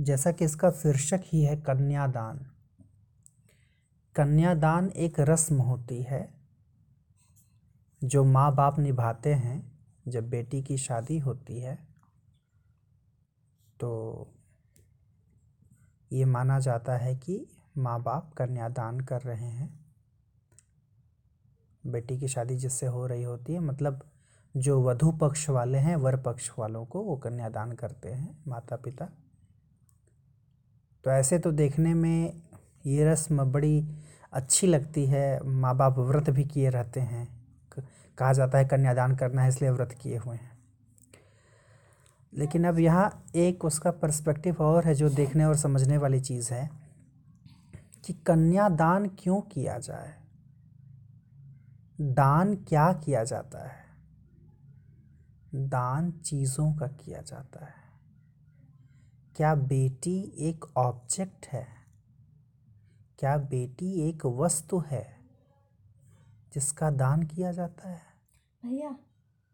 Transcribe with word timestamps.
जैसा 0.00 0.32
कि 0.32 0.44
इसका 0.44 0.70
शीर्षक 0.70 1.20
ही 1.24 1.42
है 1.42 1.56
कन्यादान। 1.56 2.38
कन्यादान 4.16 4.88
एक 4.88 5.20
रस्म 5.20 5.56
होती 5.56 6.02
है, 6.02 6.34
जो 8.04 8.24
माँ 8.24 8.54
बाप 8.54 8.78
निभाते 8.78 9.34
हैं 9.34 9.72
जब 10.08 10.30
बेटी 10.30 10.62
की 10.62 10.76
शादी 10.76 11.18
होती 11.18 11.60
है। 11.60 11.78
तो 13.80 14.28
ये 16.12 16.24
माना 16.24 16.58
जाता 16.58 16.96
है 16.96 17.16
कि 17.16 17.46
माँ 17.78 18.02
बाप 18.02 18.32
कन्यादान 18.32 19.00
कर 19.00 19.20
रहे 19.20 19.46
हैं। 19.46 19.84
बेटी 21.86 22.18
की 22.18 22.28
शादी 22.28 22.56
जिससे 22.56 22.86
हो 22.86 23.06
रही 23.06 23.22
होती 23.22 23.52
है 23.52 23.60
मतलब 23.60 24.10
जो 24.56 24.82
वधु 24.82 25.12
पक्ष 25.12 25.50
वाले 25.50 25.78
हैं, 25.78 25.96
वर 25.96 26.16
पक्ष 26.16 26.50
वालों 26.58 26.86
को 26.86 27.02
वो 27.02 27.16
कन्यादान 27.16 27.72
करते 27.72 28.08
हैं 28.08 28.44
माता 28.48 28.76
पिता 28.76 29.08
तो 31.04 31.10
ऐसे 31.10 31.38
तो 31.38 31.52
देखने 31.52 31.94
में 31.94 32.42
ये 32.86 33.12
रस्म 33.12 33.44
बड़ी 33.44 33.88
अच्छी 34.32 34.66
लगती 34.66 35.06
है। 35.06 35.42
माँ 35.42 35.76
बाप 35.76 35.98
व्रत 35.98 36.30
भी 36.30 36.44
किए 36.44 36.70
रहते 36.70 37.00
हैं। 37.00 37.46
कहा 38.18 38.32
जाता 38.32 38.58
है 38.58 38.64
कन्यादान 38.64 39.16
करना 39.16 39.42
है 39.42 39.48
इसलिए 39.48 39.70
व्रत 39.70 39.92
किए 40.00 40.16
हुए 40.16 40.36
हैं। 40.36 40.58
लेकिन 42.34 42.64
अब 42.64 42.78
यहाँ 42.78 43.24
एक 43.34 43.64
उसका 43.64 43.90
पर्सपेक्टिव 43.90 44.56
और 44.60 44.84
है 44.84 44.94
जो 44.94 45.08
देखने 45.08 45.44
और 45.44 45.56
समझने 45.56 45.98
वाली 45.98 46.20
चीज़ 46.20 46.54
है 46.54 46.70
कि 48.04 48.12
कन्यादान 48.12 49.06
क्यों 49.06 49.40
किया 49.40 49.78
जाए? 49.78 50.14
दान 52.00 52.54
क्या 52.54 52.92
किया 52.92 53.24
जाता 53.24 53.68
है? 53.68 53.84
दान 55.54 56.10
चीज़ों 56.10 56.74
का 56.74 56.86
किया 56.86 57.20
जाता 57.20 57.64
है। 57.64 57.83
क्या 59.36 59.54
बेटी 59.54 60.32
एक 60.38 60.64
ऑब्जेक्ट 60.76 61.46
है? 61.46 61.66
क्या 63.18 63.38
बेटी 63.38 64.08
एक 64.08 64.26
वस्तु 64.26 64.78
है 64.78 65.20
जिसका 66.52 66.90
दान 66.90 67.22
किया 67.22 67.52
जाता 67.52 67.88
है? 67.88 68.02
भैया 68.64 68.96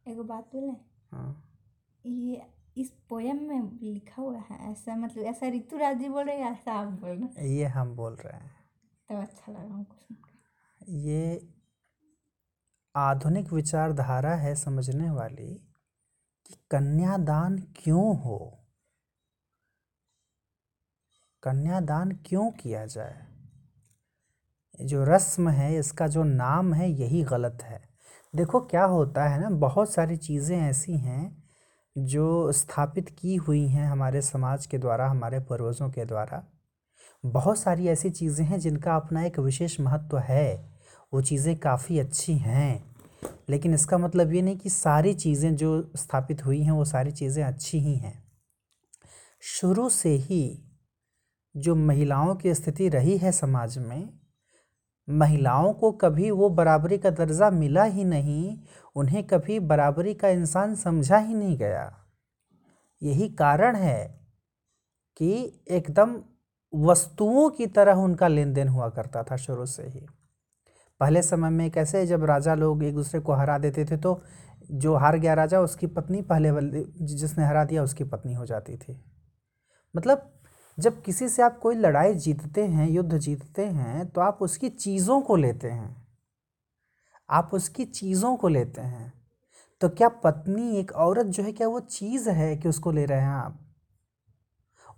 एक 0.08 0.20
बात 0.20 0.44
बोले? 0.44 0.72
हाँ। 1.12 1.58
ये 2.06 2.46
इस 2.76 2.90
पोयम 3.08 3.36
में 3.36 3.78
लिखा 3.82 4.22
हुआ 4.22 4.38
है 4.38 4.72
ऐसा 4.72 4.96
मतलब 4.96 5.24
ऐसा 5.24 5.48
ऋतु 5.48 5.76
राज 5.76 5.98
जी 5.98 6.08
बोल 6.08 6.24
रहे 6.24 6.36
हैं 6.36 6.52
ऐसा 6.52 6.72
आप 6.72 6.88
बोल 6.88 7.10
रहे 7.10 7.20
हैं? 7.20 7.46
ये 7.46 7.64
हम 7.64 7.96
बोल 7.96 8.12
रहे 8.12 8.40
हैं। 8.40 8.56
तो 9.08 9.16
अच्छा 9.16 9.52
लगा 9.52 9.74
हमको 9.74 9.94
सुन 9.94 10.16
ये 10.88 11.48
आधुनिक 12.96 13.52
विचारधारा 13.52 14.34
है 14.34 14.54
समझने 14.54 15.10
वाली 15.10 15.54
कि 16.46 16.54
कन्यादान 16.70 17.58
क्यों 17.58 18.16
हो? 18.16 18.59
कन्यादान 21.42 22.10
क्यों 22.26 22.50
किया 22.50 22.86
जाए? 22.86 23.26
जो 24.80 25.04
रस्म 25.04 25.48
है, 25.48 25.78
इसका 25.78 26.06
जो 26.06 26.24
नाम 26.24 26.74
है, 26.74 26.90
यही 26.90 27.22
गलत 27.22 27.58
है। 27.62 27.80
देखो, 28.34 28.60
क्या 28.60 28.84
होता 28.84 29.24
है 29.24 29.40
ना, 29.40 29.50
बहुत 29.50 29.92
सारी 29.92 30.16
चीज़ें 30.16 30.58
ऐसी 30.58 30.96
हैं 30.96 31.42
जो 31.98 32.52
स्थापित 32.52 33.08
की 33.08 33.36
हुई 33.36 33.66
हैं 33.68 33.86
हमारे 33.86 34.20
समाज 34.20 34.66
के 34.66 34.78
द्वारा, 34.78 35.08
हमारे 35.08 35.40
पूर्वजों 35.40 35.90
के 35.90 36.04
द्वारा। 36.04 36.44
बहुत 37.24 37.58
सारी 37.58 37.88
ऐसी 37.88 38.10
चीज़ें 38.10 38.46
हैं 38.46 38.60
जिनका 38.60 38.96
अपना 38.96 39.24
एक 39.24 39.38
विशेष 39.38 39.80
महत्व 39.80 40.18
है। 40.18 40.70
वो 41.12 41.22
चीज़ें 41.22 41.56
काफ़ी 41.56 41.98
अच्छी 41.98 42.36
हैं, 42.38 42.94
लेकिन 43.48 43.74
इसका 43.74 43.98
मतलब 43.98 44.32
ये 44.32 44.42
नहीं 44.42 44.56
कि 44.56 44.70
सारी 44.70 45.14
चीज़ें 45.14 45.56
जो 45.56 45.92
स्थापित 45.96 46.44
हुई 46.46 46.62
हैं, 46.62 46.72
वो 46.72 46.84
सारी 46.84 47.12
चीज़ें 47.12 47.44
अच्छी 47.44 47.78
ही 47.78 47.94
हैं। 47.94 48.22
शुरू 49.42 49.88
से 49.88 50.08
ही 50.08 50.66
जो 51.54 51.74
महिलाओं 51.74 52.34
की 52.34 52.54
स्थिति 52.54 52.88
रही 52.88 53.16
है 53.18 53.32
समाज 53.32 53.78
में, 53.78 54.08
महिलाओं 55.08 55.72
को 55.72 55.90
कभी 55.92 56.30
वो 56.30 56.48
बराबरी 56.48 56.98
का 56.98 57.10
दर्जा 57.10 57.50
मिला 57.50 57.84
ही 57.84 58.04
नहीं, 58.04 58.58
उन्हें 58.96 59.22
कभी 59.26 59.58
बराबरी 59.60 60.14
का 60.14 60.28
इंसान 60.28 60.74
समझा 60.74 61.18
ही 61.18 61.34
नहीं 61.34 61.56
गया। 61.58 61.92
यही 63.02 63.28
कारण 63.28 63.76
है 63.76 64.06
कि 65.16 65.62
एकदम 65.68 66.16
वस्तुओं 66.72 67.48
की 67.50 67.66
तरह 67.66 67.92
उनका 67.94 68.28
लेन 68.28 68.52
देन 68.52 68.68
हुआ 68.68 68.88
करता 68.88 69.22
था 69.22 69.36
शुरू 69.36 69.66
से 69.66 69.82
ही। 69.82 70.06
पहले 71.00 71.22
समय 71.22 71.50
में 71.50 71.70
कैसे 71.70 72.06
जब 72.06 72.24
राजा 72.24 72.54
लोग 72.54 72.82
एक 72.84 72.94
दूसरे 72.94 73.20
को 73.20 73.32
हरा 73.32 73.58
देते 73.58 73.84
थे 73.84 73.96
तो 73.96 74.22
जो 74.70 74.94
हार 74.96 75.18
गया 75.18 75.34
राजा 75.34 75.60
उसकी 75.60 75.86
पत्नी 75.86 76.20
पहले 76.22 76.50
जिसने 77.04 77.44
हरा 77.44 77.64
दिया 77.64 77.82
उसकी 77.82 78.04
पत्नी 78.04 78.34
हो 78.34 78.46
जाती 78.46 78.76
थी। 78.76 79.00
मतलब 79.94 80.39
जब 80.80 81.02
किसी 81.02 81.28
से 81.28 81.42
आप 81.42 81.58
कोई 81.58 81.74
लड़ाई 81.74 82.14
जीतते 82.14 82.64
हैं, 82.64 82.88
युद्ध 82.88 83.18
जीतते 83.18 83.66
हैं 83.66 84.06
तो 84.06 84.20
आप 84.20 84.38
उसकी 84.40 84.68
चीज़ों 84.68 85.20
को 85.20 85.36
लेते 85.36 85.70
हैं। 85.70 86.08
आप 87.30 87.50
उसकी 87.52 87.84
चीज़ों 87.84 88.36
को 88.36 88.48
लेते 88.48 88.80
हैं। 88.80 89.12
तो 89.80 89.88
क्या 89.88 90.08
पत्नी 90.08 90.76
एक 90.76 90.92
औरत 90.92 91.26
जो 91.26 91.42
है, 91.42 91.52
क्या 91.52 91.68
वो 91.68 91.80
चीज़ 91.80 92.30
है 92.30 92.56
कि 92.56 92.68
उसको 92.68 92.90
ले 92.90 93.04
रहे 93.04 93.20
हैं 93.20 93.30
आप? 93.30 93.60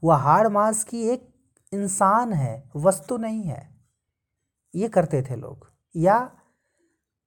वह 0.05 0.17
हाड़ 0.17 0.49
मांस 0.49 0.85
की 0.85 1.03
एक 1.03 1.35
इंसान 1.73 2.33
है, 2.33 2.71
वस्तु 2.77 3.17
नहीं 3.17 3.43
है। 3.43 3.77
ये 4.75 4.89
करते 4.89 5.23
थे 5.23 5.37
लोग। 5.37 5.73
या 5.97 6.31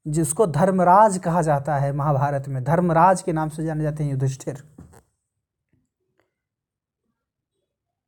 जिसको 0.08 0.48
धर्मराज 0.48 1.18
कहा 1.18 1.42
जाता 1.42 1.78
है 1.78 1.94
महाभारत 1.94 2.48
में, 2.48 2.64
धर्मराज 2.64 3.22
के 3.22 3.34
नाम 3.34 3.50
से 3.50 3.66
जाने 3.66 3.84
जाते 3.84 4.04
हैं 4.04 4.12
युधिष्ठिर। 4.12 4.75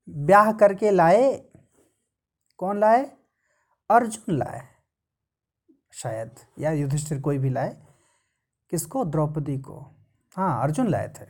ब्याह 0.09 0.51
करके 0.51 0.91
लाए। 0.91 1.49
कौन 2.57 2.79
लाए? 2.79 3.17
अर्जुन 3.91 4.37
लाए। 4.37 4.67
शायद 5.93 6.35
या 6.59 6.71
युधिष्ठिर 6.71 7.21
कोई 7.21 7.37
भी 7.37 7.49
लाए। 7.49 7.87
किसको? 8.69 9.05
द्रौपदी 9.05 9.57
को। 9.57 9.85
हाँ 10.35 10.63
अर्जुन 10.63 10.87
लाए 10.87 11.13
थे। 11.21 11.25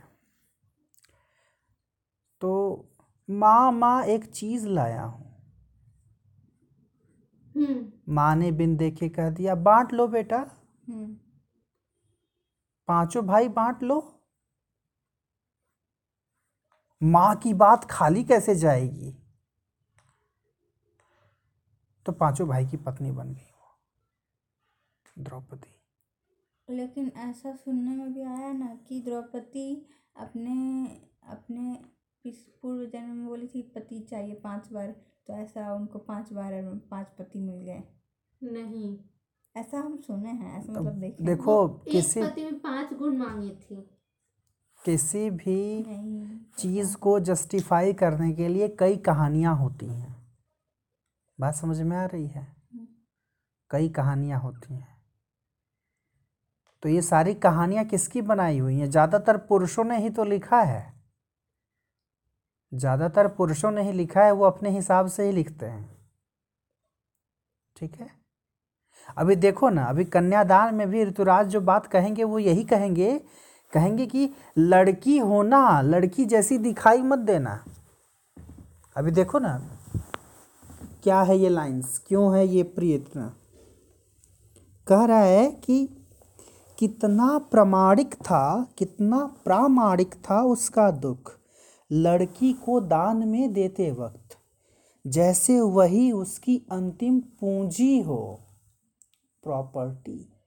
तो 2.40 2.84
माँ 3.30 3.72
माँ 3.72 4.04
एक 4.04 4.24
चीज़ 4.24 4.68
लाया 4.68 5.02
हूँ। 5.02 5.28
हम्म। 7.56 7.92
माँ 8.08 8.36
ने 8.36 8.52
बिन 8.52 8.76
देखे 8.76 9.08
कह 9.08 9.30
दिया 9.30 9.54
बांट 9.54 9.92
लो 9.92 10.06
बेटा। 10.06 10.36
हम्म। 10.88 11.16
पाँचों 12.88 13.26
भाई 13.26 13.48
बांट 13.48 13.82
लो। 13.82 14.17
माँ 17.02 17.34
की 17.36 17.54
बात 17.54 17.84
खाली 17.90 18.24
कैसे 18.24 18.54
जाएगी? 18.54 19.14
तो 22.06 22.12
पाँचों 22.12 22.48
भाई 22.48 22.66
की 22.66 22.76
पत्नी 22.76 23.10
बन 23.10 23.28
गई 23.28 23.50
वो 23.52 25.22
द्रौपदी। 25.24 26.74
लेकिन 26.76 27.12
ऐसा 27.16 27.54
सुनने 27.56 27.96
में 27.96 28.14
भी 28.14 28.22
आया 28.22 28.52
ना 28.52 28.74
कि 28.88 29.00
द्रौपदी 29.00 29.86
अपने 30.16 30.86
अपने 31.28 31.76
पूर्व 32.26 32.84
जन्म 32.84 33.10
में 33.10 33.26
बोली 33.26 33.46
थी 33.46 33.62
पति 33.74 34.00
चाहिए 34.00 34.34
पाँच 34.34 34.72
बार। 34.72 34.94
तो 35.26 35.32
ऐसा 35.32 35.74
उनको 35.74 35.98
पाँच 35.98 36.32
बार 36.32 36.52
पाँच 36.90 37.06
पति 37.18 37.38
मिल 37.38 37.62
गए। 37.62 37.82
नहीं। 38.42 38.98
ऐसा 39.56 39.78
हम 39.78 39.96
सुने 39.96 40.30
हैं 40.30 40.58
ऐसा 40.58 40.72
मतलब 40.72 40.92
देखे 40.92 41.24
देखो 41.24 41.68
किसी 41.68 42.22
पति 42.22 42.44
में 42.44 42.58
पाँच 42.58 42.92
गुण 42.92 43.16
मांगे 43.16 43.50
थे। 43.50 43.97
किसी 44.84 45.30
भी 45.30 45.82
चीज़ 46.58 46.96
को 46.96 47.18
जस्टिफाई 47.20 47.92
करने 47.92 48.32
के 48.32 48.48
लिए 48.48 48.68
कई 48.68 48.96
कहानियाँ 48.96 49.56
होती 49.56 49.86
हैं। 49.86 50.16
बात 51.38 51.54
समझ 51.54 51.80
में 51.80 51.96
आ 51.96 52.04
रही 52.04 52.26
है? 52.26 52.46
कई 53.70 53.88
कहानियाँ 53.88 54.40
होती 54.40 54.74
हैं। 54.74 54.96
तो 56.82 56.88
ये 56.88 57.02
सारी 57.02 57.34
कहानियाँ 57.34 57.84
किसकी 57.84 58.22
बनाई 58.22 58.58
हुई 58.58 58.74
हैं? 58.74 58.90
ज़्यादातर 58.90 59.36
पुरुषों 59.36 59.84
ने 59.84 59.98
ही 59.98 60.10
तो 60.10 60.24
लिखा 60.24 60.60
है। 60.60 60.82
ज़्यादातर 62.72 63.28
पुरुषों 63.28 63.70
ने 63.70 63.82
ही 63.82 63.92
लिखा 63.92 64.24
है 64.24 64.32
वो 64.32 64.44
अपने 64.44 64.70
हिसाब 64.70 65.06
से 65.06 65.26
ही 65.26 65.32
लिखते 65.32 65.66
हैं। 65.66 65.88
ठीक 67.76 67.94
है? 67.94 68.10
अभी 69.16 69.36
देखो 69.36 69.68
ना 69.68 69.84
अभी 69.84 70.04
कन्यादान 70.04 70.74
में 70.74 70.88
भी 70.90 71.04
ऋतुराज 71.04 71.48
जो 71.48 71.60
बात 71.60 71.86
कहेंगे 71.86 72.24
वो 72.24 72.38
यही 72.38 72.64
कहेंगे 72.64 73.20
कहेंगे 73.72 74.06
कि 74.06 74.28
लड़की 74.58 75.18
होना, 75.18 75.80
लड़की 75.80 76.24
जैसी 76.24 76.58
दिखाई 76.58 77.02
मत 77.02 77.18
देना। 77.18 77.64
अभी 78.96 79.10
देखो 79.10 79.38
ना, 79.38 79.58
क्या 81.02 81.20
है 81.22 81.38
ये 81.38 81.48
लाइंस 81.48 81.98
क्यों 82.06 82.36
है 82.36 82.46
ये 82.46 82.62
प्रिय 82.62 82.94
इतना 82.94 83.34
कह 84.86 85.04
रहा 85.04 85.20
है 85.20 85.50
कि 85.50 85.86
कितना 86.78 87.38
प्रामाणिक 87.38 88.14
था, 88.14 88.74
कितना 88.78 89.18
प्रामाणिक 89.44 90.14
था 90.14 90.42
उसका 90.42 90.90
दुख 90.90 91.32
लड़की 91.92 92.52
को 92.52 92.80
दान 92.80 93.28
में 93.28 93.52
देते 93.52 93.90
वक्त। 93.90 94.36
जैसे 95.06 95.60
वही 95.60 96.10
उसकी 96.12 96.56
अंतिम 96.72 97.20
पूंजी 97.20 98.00
हो 98.00 98.40
प्रॉपर्टी 99.44 100.37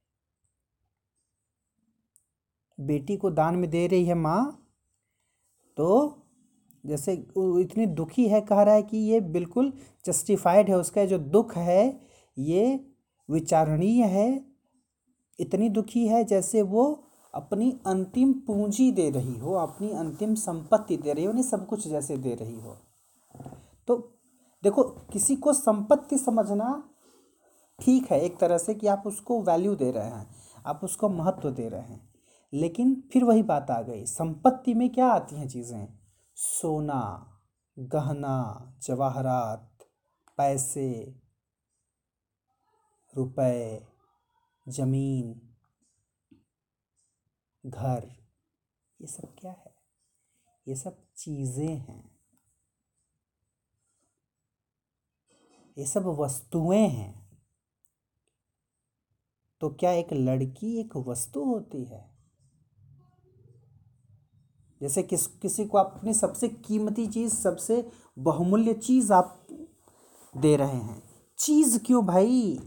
बेटी 2.81 3.17
को 3.17 3.29
दान 3.31 3.55
में 3.55 3.69
दे 3.69 3.85
रही 3.87 4.05
है 4.05 4.13
माँ 4.15 4.57
तो 5.77 6.17
जैसे 6.83 7.13
इतनी 7.13 7.85
दुखी 7.85 8.27
है, 8.27 8.41
कह 8.41 8.61
रहा 8.61 8.75
है 8.75 8.83
कि 8.83 8.97
ये 8.97 9.19
बिल्कुल 9.21 9.71
जस्टिफाइड 10.05 10.69
है, 10.69 10.75
उसका 10.75 11.05
जो 11.05 11.17
दुख 11.17 11.55
है, 11.57 12.01
ये 12.37 12.79
विचारणीय 13.29 14.03
है। 14.03 14.45
इतनी 15.39 15.69
दुखी 15.69 16.07
है 16.07 16.23
जैसे 16.23 16.61
वो 16.61 16.83
अपनी 17.33 17.71
अंतिम 17.87 18.33
पूंजी 18.47 18.91
दे 18.91 19.09
रही 19.09 19.37
हो, 19.37 19.53
अपनी 19.53 19.91
अंतिम 19.91 20.35
संपत्ति 20.35 20.97
दे 20.97 21.13
रही 21.13 21.25
हो 21.25 21.31
नहीं 21.33 21.43
सब 21.43 21.65
कुछ 21.67 21.87
जैसे 21.87 22.17
दे 22.17 22.35
रही 22.35 22.59
हो। 22.59 22.77
तो 23.87 23.97
देखो, 24.63 24.83
किसी 24.83 25.35
को 25.35 25.53
संपत्ति 25.53 26.17
समझना 26.17 26.83
ठीक 27.79 28.11
है, 28.11 28.19
एक 28.21 28.37
तरह 28.39 28.57
से 28.57 28.73
कि 28.73 28.87
आप 28.87 29.03
उसको 29.05 29.41
वैल्यू 29.41 29.75
दे 29.75 29.91
रहे 29.91 30.05
हैं, 30.05 30.27
आप 30.65 30.81
उसको 30.83 31.09
महत्व 31.09 31.49
दे 31.51 31.67
रहे 31.69 31.81
हैं। 31.81 32.10
लेकिन 32.53 33.03
फिर 33.13 33.23
वही 33.23 33.43
बात 33.43 33.71
आ 33.71 33.81
गई। 33.81 34.05
संपत्ति 34.05 34.73
में 34.73 34.89
क्या 34.89 35.07
आती 35.07 35.35
हैं 35.35 35.47
चीज़ें? 35.47 35.99
सोना, 36.35 37.33
गहना, 37.79 38.73
जवाहरात, 38.81 39.87
पैसे, 40.37 41.15
रुपए, 43.17 43.87
ज़मीन, 44.69 45.41
घर, 47.65 48.15
ये 49.01 49.07
सब 49.07 49.35
क्या 49.39 49.51
है? 49.51 49.75
ये 50.67 50.75
सब 50.75 51.05
चीज़ें 51.17 51.77
हैं। 51.77 52.11
ये 55.77 55.85
सब 55.85 56.05
वस्तुएँ 56.05 56.87
हैं। 56.87 57.39
तो 59.61 59.69
क्या 59.69 59.91
एक 59.91 60.13
लड़की 60.13 60.79
एक 60.79 60.97
वस्तु 60.97 61.43
होती 61.43 61.85
है? 61.85 62.10
जैसे 64.81 65.03
किस 65.03 65.27
किसी 65.27 65.65
को 65.65 65.77
आप 65.77 65.93
अपनी 65.95 66.13
सबसे 66.13 66.47
कीमती 66.47 67.07
चीज़ 67.07 67.35
सबसे 67.35 67.91
बहुमूल्य 68.19 68.73
चीज़ 68.73 69.13
आप 69.13 69.47
दे 70.37 70.55
रहे 70.55 70.75
हैं। 70.75 71.03
चीज़ 71.37 71.79
क्यों 71.85 72.05
भाई? 72.05 72.59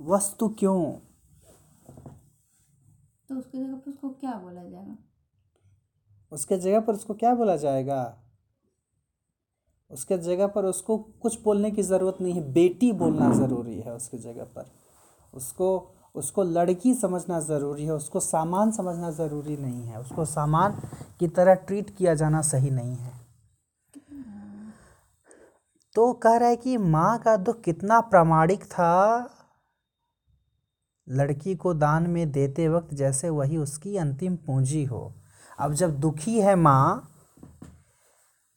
वस्तु 0.00 0.48
क्यों? 0.48 0.92
तो 3.28 3.38
उसकी 3.38 3.58
जगह 3.58 3.76
पर 3.76 3.90
उसको 3.90 4.10
क्या 4.10 4.32
बोला 4.32 4.64
जाएगा? 4.64 4.96
उसके 6.32 6.56
जगह 6.56 6.80
पर 6.80 6.94
उसको 6.94 7.14
क्या 7.14 7.34
बोला 7.34 7.56
जाएगा? 7.56 8.22
उसके 9.90 10.18
जगह 10.18 10.46
पर 10.46 10.64
उसको 10.64 10.98
कुछ 10.98 11.42
बोलने 11.42 11.70
की 11.70 11.82
ज़रूरत 11.82 12.18
नहीं 12.20 12.32
है। 12.32 12.52
बेटी 12.52 12.92
बोलना 12.92 13.34
ज़रूरी 13.34 13.80
है 13.80 13.94
उसकी 13.94 14.18
जगह 14.18 14.44
पर। 14.44 14.70
उसको 15.34 15.94
उसको 16.14 16.42
लड़की 16.42 16.94
समझना 16.94 17.40
ज़रूरी 17.40 17.84
है, 17.84 17.92
उसको 17.92 18.20
सामान 18.20 18.70
समझना 18.70 19.10
ज़रूरी 19.10 19.56
नहीं 19.56 19.82
है, 19.82 20.00
उसको 20.00 20.24
सामान 20.24 20.80
की 21.20 21.28
तरह 21.28 21.54
ट्रीट 21.54 21.96
किया 21.96 22.14
जाना 22.14 22.42
सही 22.42 22.70
नहीं 22.70 22.96
है। 22.96 23.12
तो 25.94 26.12
कह 26.12 26.36
रहा 26.36 26.48
है 26.48 26.56
कि 26.56 26.76
माँ 26.76 27.18
का 27.18 27.36
दुख 27.36 27.60
कितना 27.60 28.00
प्रामाणिक 28.00 28.64
था, 28.64 29.30
लड़की 31.08 31.54
को 31.54 31.74
दान 31.74 32.06
में 32.10 32.30
देते 32.32 32.68
वक्त 32.68 32.94
जैसे 32.94 33.30
वही 33.30 33.56
उसकी 33.56 33.96
अंतिम 33.96 34.36
पूंजी 34.36 34.84
हो। 34.84 35.14
अब 35.58 35.72
जब 35.72 36.00
दुखी 36.00 36.40
है 36.40 36.54
माँ 36.54 37.14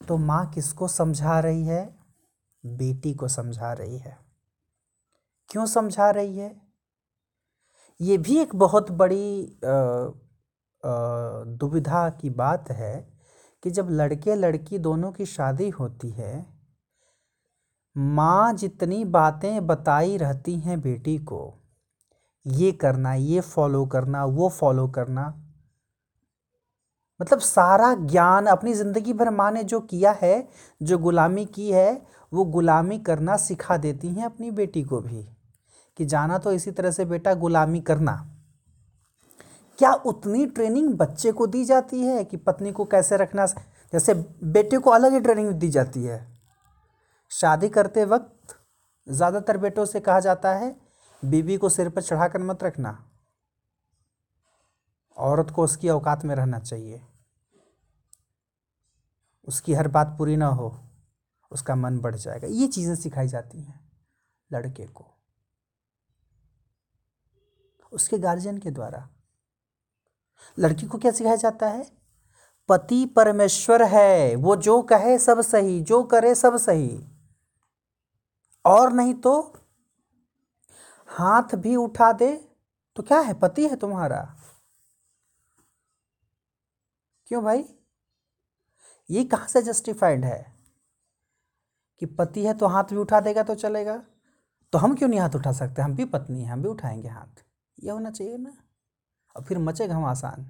तो 0.08 0.18
माँ 0.18 0.46
किसको 0.52 0.88
समझा 0.88 1.40
रही 1.40 1.66
है? 1.66 1.84
बेटी 2.66 3.14
को 3.14 3.28
समझा 3.28 3.74
रही 3.74 3.98
है। 3.98 4.18
क्यों 5.50 5.66
समझा 5.66 6.10
रही 6.10 6.38
है? 6.38 6.71
ये 8.02 8.18
भी 8.18 8.38
एक 8.40 8.56
बहुत 8.56 8.92
बड़ी 8.92 9.58
दुविधा 11.60 12.10
की 12.12 12.30
बात 12.30 12.70
है 12.72 12.96
कि 13.64 13.70
जब 13.70 13.88
लड़के 13.92 14.36
लड़की 14.36 14.78
दोनों 14.80 15.12
की 15.12 15.26
शादी 15.26 15.70
होती 15.70 16.10
है, 16.10 16.46
माँ 17.96 18.54
जितनी 18.54 19.04
बातें 19.08 19.68
बताई 19.68 20.18
रहती 20.18 20.56
हैं 20.60 20.80
बेटी 20.82 21.18
को, 21.18 21.42
ये 22.46 22.72
करना, 22.72 23.14
ये 23.14 23.42
फॉलो 23.42 23.86
करना, 23.86 24.24
वो 24.26 24.50
फॉलो 24.50 24.88
करना 24.88 25.28
मतलब 27.20 27.40
सारा 27.40 27.94
ज्ञान 27.96 28.46
अपनी 28.46 28.74
ज़िंदगी 28.74 29.14
भर 29.14 29.30
माँ 29.30 29.52
ने 29.52 29.64
जो 29.64 29.80
किया 29.82 30.12
है, 30.22 30.48
जो 30.82 30.98
गुलामी 30.98 31.46
की 31.46 31.70
है, 31.72 32.02
वो 32.32 32.46
गुलामी 32.48 32.98
करना 33.00 33.38
सिखा 33.38 33.78
देती 33.78 34.08
हैं 34.08 34.26
अपनी 34.26 34.52
बेटी 34.52 34.84
को 34.84 35.02
भी। 35.02 35.28
कि 35.98 36.06
जाना 36.06 36.38
तो 36.38 36.52
इसी 36.52 36.72
तरह 36.72 36.92
से 36.92 37.06
बेटा 37.06 37.34
गुलामी 37.34 37.82
करना। 37.82 38.16
क्या 39.80 39.92
उतनी 39.94 40.46
ट्रेनिंग 40.46 40.94
बच्चे 40.94 41.32
को 41.32 41.48
दी 41.48 41.64
जाती 41.66 42.02
है 42.02 42.24
कि 42.24 42.38
पत्नी 42.38 42.72
को 42.72 42.86
कैसे 42.86 43.18
रखना? 43.18 43.46
जैसे 43.94 44.14
बेटे 44.14 44.78
को 44.78 44.90
अलग 44.90 45.14
ही 45.14 45.20
ट्रेनिंग 45.20 45.50
दी 45.52 45.70
जाती 45.70 46.04
है। 46.04 46.20
शादी 47.32 47.70
करते 47.70 48.06
वक्त 48.06 48.56
ज़्यादातर 49.08 49.58
बेटों 49.58 49.86
से 49.86 50.00
कहा 50.00 50.20
जाता 50.20 50.54
है, 50.54 50.76
बीवी 51.24 51.58
को 51.58 51.70
सिर 51.70 51.90
पर 51.90 52.02
चढ़ा 52.02 52.28
कर 52.28 52.42
मत 52.42 52.64
रखना। 52.64 52.98
औरत 55.18 55.52
को 55.52 55.64
उसकी 55.64 55.90
औकात 55.90 56.26
में 56.26 56.36
रहना 56.36 56.60
चाहिए। 56.60 57.02
उसकी 59.48 59.74
हर 59.74 59.88
बात 59.88 60.16
पूरी 60.18 60.36
ना 60.36 60.48
हो, 60.48 60.74
उसका 61.52 61.76
मन 61.76 61.98
बढ़ 62.00 62.16
जाएगा। 62.16 62.48
ये 62.48 62.68
चीज़ें 62.68 62.96
सिखाई 62.96 63.28
जाती 63.28 63.62
हैं 63.62 63.80
लड़के 64.52 64.86
को। 64.86 65.06
उसके 67.92 68.18
गार्जियन 68.18 68.58
के 68.58 68.72
द्वारा। 68.72 69.10
लड़की 70.60 70.88
को 70.88 70.98
क्या 70.98 71.12
सिखाया 71.12 71.36
जाता 71.36 71.70
है? 71.70 71.92
पति 72.70 73.06
परमेश्वर 73.06 73.84
है, 73.84 74.36
वो 74.36 74.56
जो 74.56 74.82
कहे 74.82 75.18
सब 75.18 75.42
सही, 75.42 75.82
जो 75.82 76.04
करे 76.04 76.36
सब 76.36 76.58
सही। 76.58 77.08
और 78.66 78.94
नहीं 78.94 79.14
तो 79.14 79.58
हाथ 81.08 81.56
भी 81.56 81.76
उठा 81.76 82.12
दे 82.12 82.48
तो 82.96 83.04
क्या 83.04 83.20
है? 83.20 83.34
पति 83.34 83.68
है 83.68 83.76
तुम्हारा। 83.76 84.36
क्यों 87.28 87.44
भाई? 87.44 87.66
ये 89.10 89.26
कहाँ 89.26 89.48
से 89.48 89.62
जस्टिफाइड 89.62 90.26
है? 90.26 90.56
कि 92.00 92.06
पति 92.06 92.46
है 92.46 92.54
तो 92.54 92.68
हाथ 92.68 92.84
भी 92.84 92.96
उठा 92.96 93.20
देगा 93.20 93.44
तो 93.44 93.56
चलेगा। 93.56 94.04
तो 94.72 94.78
हम 94.78 94.96
क्यों 94.96 95.10
नहीं 95.10 95.20
हाथ 95.20 95.30
उठा 95.36 95.52
सकते? 95.52 95.82
हम 95.82 95.96
भी 95.96 96.06
पत्नी 96.06 96.44
हैं, 96.44 96.52
हम 96.52 96.62
भी 96.62 96.70
उठाएँगे 96.70 97.08
हाथ। 97.08 97.51
ये 97.82 97.92
होना 97.92 98.12
चाहिए 98.12 98.38
ना। 98.38 98.54
और 99.36 99.44
फिर 99.44 99.58
मचेगा 99.60 99.96
हम 99.96 100.06
आसान। 100.06 100.48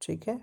ठीक 0.00 0.28
है? 0.28 0.40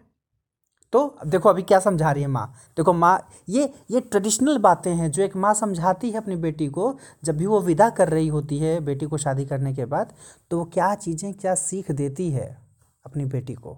तो 0.93 1.17
देखो 1.27 1.49
अभी 1.49 1.61
क्या 1.63 1.79
समझा 1.79 2.11
रही 2.11 2.23
है 2.23 2.27
माँ। 2.29 2.47
देखो 2.77 2.93
माँ, 2.93 3.19
ये 3.49 3.63
ये 3.91 3.99
ट्रेडिशनल 4.01 4.57
बातें 4.59 4.93
हैं 4.95 5.09
जो 5.11 5.23
एक 5.23 5.35
माँ 5.37 5.53
समझाती 5.53 6.11
है 6.11 6.17
अपनी 6.17 6.35
बेटी 6.37 6.67
को 6.69 6.97
जब 7.25 7.37
भी 7.37 7.45
वो 7.45 7.59
विदा 7.61 7.89
कर 7.91 8.09
रही 8.09 8.27
होती 8.29 8.59
है, 8.59 8.79
बेटी 8.81 9.05
को 9.05 9.17
शादी 9.17 9.45
करने 9.45 9.73
के 9.75 9.85
बाद 9.85 10.13
तो 10.51 10.57
वो 10.59 10.65
क्या 10.73 10.93
चीज़ें, 10.95 11.33
क्या 11.33 11.55
सीख 11.55 11.91
देती 11.93 12.29
है 12.31 12.47
अपनी 13.05 13.25
बेटी 13.27 13.53
को। 13.55 13.77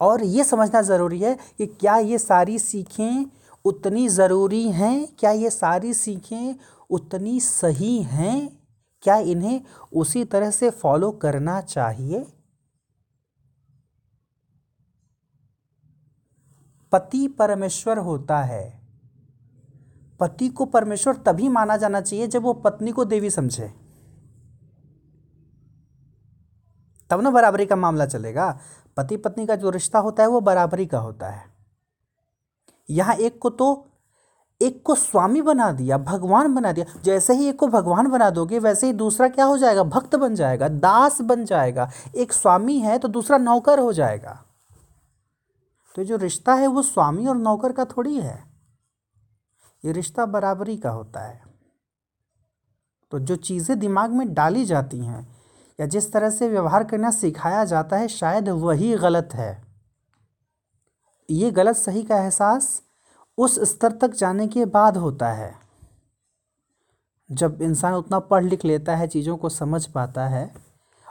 और 0.00 0.24
ये 0.24 0.44
समझना 0.44 0.82
ज़रूरी 0.82 1.20
है 1.20 1.36
कि 1.58 1.66
क्या 1.68 1.96
ये 1.98 2.18
सारी 2.18 2.58
सीखें 2.60 3.24
उतनी 3.66 4.08
ज़रूरी 4.08 4.70
हैं? 4.70 5.08
क्या 5.18 5.30
ये 5.30 5.50
सारी 5.50 5.94
सीखें 5.94 6.54
उतनी 6.90 7.40
सही 7.40 8.02
हैं? 8.02 8.58
क्या 9.02 9.16
इन्हें 9.16 9.60
उसी 9.92 10.24
तरह 10.24 10.50
से 10.50 10.70
फॉलो 10.70 11.10
करना 11.10 11.60
चाहिए? 11.60 12.26
पति 16.92 17.28
परमेश्वर 17.28 17.98
होता 17.98 18.42
है। 18.42 18.80
पति 20.20 20.48
को 20.48 20.64
परमेश्वर 20.64 21.16
तभी 21.16 21.48
माना 21.48 21.76
जाना 21.76 22.00
चाहिए 22.00 22.26
जब 22.26 22.42
वो 22.42 22.52
पत्नी 22.52 22.92
को 22.92 23.04
देवी 23.04 23.30
समझे। 23.30 23.74
तब 27.10 27.20
ना 27.20 27.30
बराबरी 27.30 27.66
का 27.66 27.76
मामला 27.76 28.06
चलेगा। 28.06 28.60
पति 28.96 29.16
पत्नी 29.16 29.46
का 29.46 29.56
जो 29.56 29.70
रिश्ता 29.70 29.98
होता 29.98 30.22
है 30.22 30.28
वो 30.28 30.40
बराबरी 30.40 30.86
का 30.86 30.98
होता 30.98 31.28
है। 31.28 31.55
यहाँ 32.88 33.14
एक 33.14 33.38
को 33.38 33.50
तो 33.50 33.86
एक 34.60 34.82
को 34.82 34.94
स्वामी 34.94 35.42
बना 35.42 35.72
दिया, 35.72 35.98
भगवान 35.98 36.54
बना 36.54 36.72
दिया। 36.72 37.00
जैसे 37.04 37.34
ही 37.34 37.48
एक 37.48 37.58
को 37.58 37.66
भगवान 37.66 38.06
बना 38.06 38.30
दोगे, 38.30 38.58
वैसे 38.58 38.86
ही 38.86 38.92
दूसरा 38.92 39.28
क्या 39.28 39.44
हो 39.44 39.58
जाएगा? 39.58 39.82
भक्त 39.82 40.16
बन 40.16 40.34
जाएगा, 40.34 40.68
दास 40.68 41.20
बन 41.20 41.44
जाएगा। 41.44 41.90
एक 42.16 42.32
स्वामी 42.32 42.78
है 42.78 42.98
तो 42.98 43.08
दूसरा 43.08 43.38
नौकर 43.38 43.78
हो 43.78 43.92
जाएगा। 43.92 44.44
तो 45.94 46.04
जो 46.04 46.16
रिश्ता 46.16 46.54
है 46.54 46.66
वो 46.66 46.82
स्वामी 46.82 47.26
और 47.26 47.36
नौकर 47.36 47.72
का 47.72 47.84
थोड़ी 47.84 48.20
है। 48.20 48.44
ये 49.84 49.92
रिश्ता 49.92 50.26
बराबरी 50.26 50.76
का 50.76 50.90
होता 50.90 51.20
है। 51.20 51.40
तो 53.10 53.18
जो 53.18 53.36
चीज़ें 53.36 53.78
दिमाग 53.78 54.10
में 54.10 54.34
डाली 54.34 54.64
जाती 54.64 54.98
हैं, 54.98 55.36
या 55.80 55.86
जिस 55.86 56.12
तरह 56.12 56.30
से 56.30 56.48
व्यवहार 56.48 56.84
करना 56.84 57.10
सिखाया 57.10 57.64
जाता 57.64 57.96
है, 57.96 58.08
शायद 58.08 58.48
वही 58.48 58.94
गलत 58.96 59.28
है। 59.34 59.65
ये 61.28 61.50
गलत 61.50 61.76
सही 61.76 62.02
का 62.02 62.16
एहसास 62.16 62.82
उस 63.38 63.58
स्तर 63.70 63.92
तक 63.92 64.14
जाने 64.14 64.46
के 64.48 64.64
बाद 64.66 64.96
होता 64.96 65.32
है। 65.32 65.54
जब 67.30 67.62
इंसान 67.62 67.94
उतना 67.94 68.18
पढ़ 68.20 68.44
लिख 68.44 68.64
लेता 68.64 68.96
है, 68.96 69.06
चीज़ों 69.08 69.36
को 69.36 69.48
समझ 69.48 69.84
पाता 69.86 70.26
है 70.26 70.52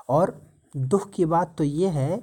और 0.09 0.39
दुख 0.73 1.09
की 1.09 1.25
बात 1.25 1.55
तो 1.57 1.63
ये 1.63 1.89
है 1.89 2.17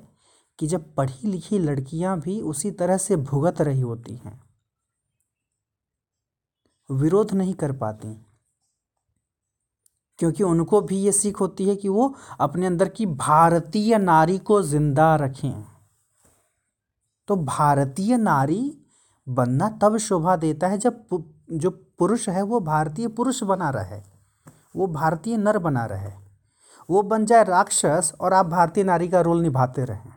कि 0.59 0.67
जब 0.67 0.95
पढ़ी 0.95 1.29
लिखी 1.29 1.59
लड़कियाँ 1.59 2.19
भी 2.21 2.41
उसी 2.43 2.71
तरह 2.71 2.97
से 2.97 3.17
भुगत 3.19 3.61
रही 3.61 3.81
होती 3.81 4.15
हैं, 4.17 4.41
विरोध 6.91 7.33
नहीं 7.33 7.55
कर 7.55 7.73
पाती। 7.73 8.15
क्योंकि 10.19 10.43
उनको 10.43 10.81
भी 10.81 10.97
ये 10.97 11.13
सीख 11.13 11.41
होती 11.41 11.69
है 11.69 11.77
कि 11.77 11.89
वो 11.89 12.15
अपने 12.41 12.67
अंदर 12.67 12.89
की 12.89 13.07
भारतीय 13.07 13.97
नारी 13.99 14.39
को 14.39 14.61
ज़िंदा 14.63 15.15
रखें। 15.17 15.72
तो 17.29 17.37
भारतीय 17.37 18.17
नारी 18.17 18.79
बनना 19.27 19.69
तब 19.83 19.97
शोभा 19.97 20.37
देता 20.37 20.67
है 20.67 20.79
जब 20.79 21.07
जो 21.53 21.71
पुरुष 21.99 22.29
है 22.29 22.43
वो 22.43 22.61
भारतीय 22.61 23.09
पुरुष 23.09 23.43
बना 23.43 23.71
रहे, 23.71 24.01
वो 24.77 24.87
भारतीय 24.87 25.37
नर 25.37 25.59
बना 25.59 25.85
रहे। 25.85 26.11
वो 26.89 27.03
बन 27.03 27.27
जाए 27.27 27.45
राक्षस 27.45 28.13
और 28.21 28.33
आप 28.33 28.47
भारतीय 28.47 28.85
नारी 28.85 29.09
का 29.09 29.21
रोल 29.21 29.43
निभाते 29.43 29.85
रहें। 29.85 30.13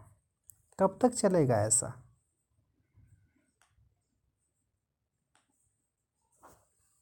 कब 0.80 0.98
तक 1.02 1.14
चलेगा 1.14 1.56
ऐसा? 1.56 1.94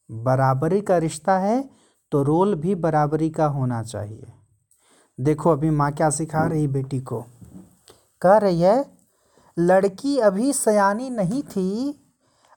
बराबरी 0.10 0.82
का 0.82 0.98
रिश्ता 0.98 1.38
है 1.38 1.70
तो 2.12 2.24
रोल 2.24 2.56
भी 2.56 2.76
बराबरी 2.76 3.30
का 3.30 3.46
होना 3.46 3.82
चाहिए। 3.84 4.34
देखो 5.20 5.52
अभी 5.52 5.70
माँ 5.70 5.92
क्या 5.92 6.10
सिखा 6.10 6.46
रही 6.48 6.68
बेटी 6.68 7.00
को। 7.02 7.22
कह 8.22 8.38
रही 8.38 8.62
है 8.62 8.93
लड़की 9.60 10.18
अभी 10.18 10.54
सयानी 10.54 11.10
नहीं 11.10 11.44
थी, 11.44 12.00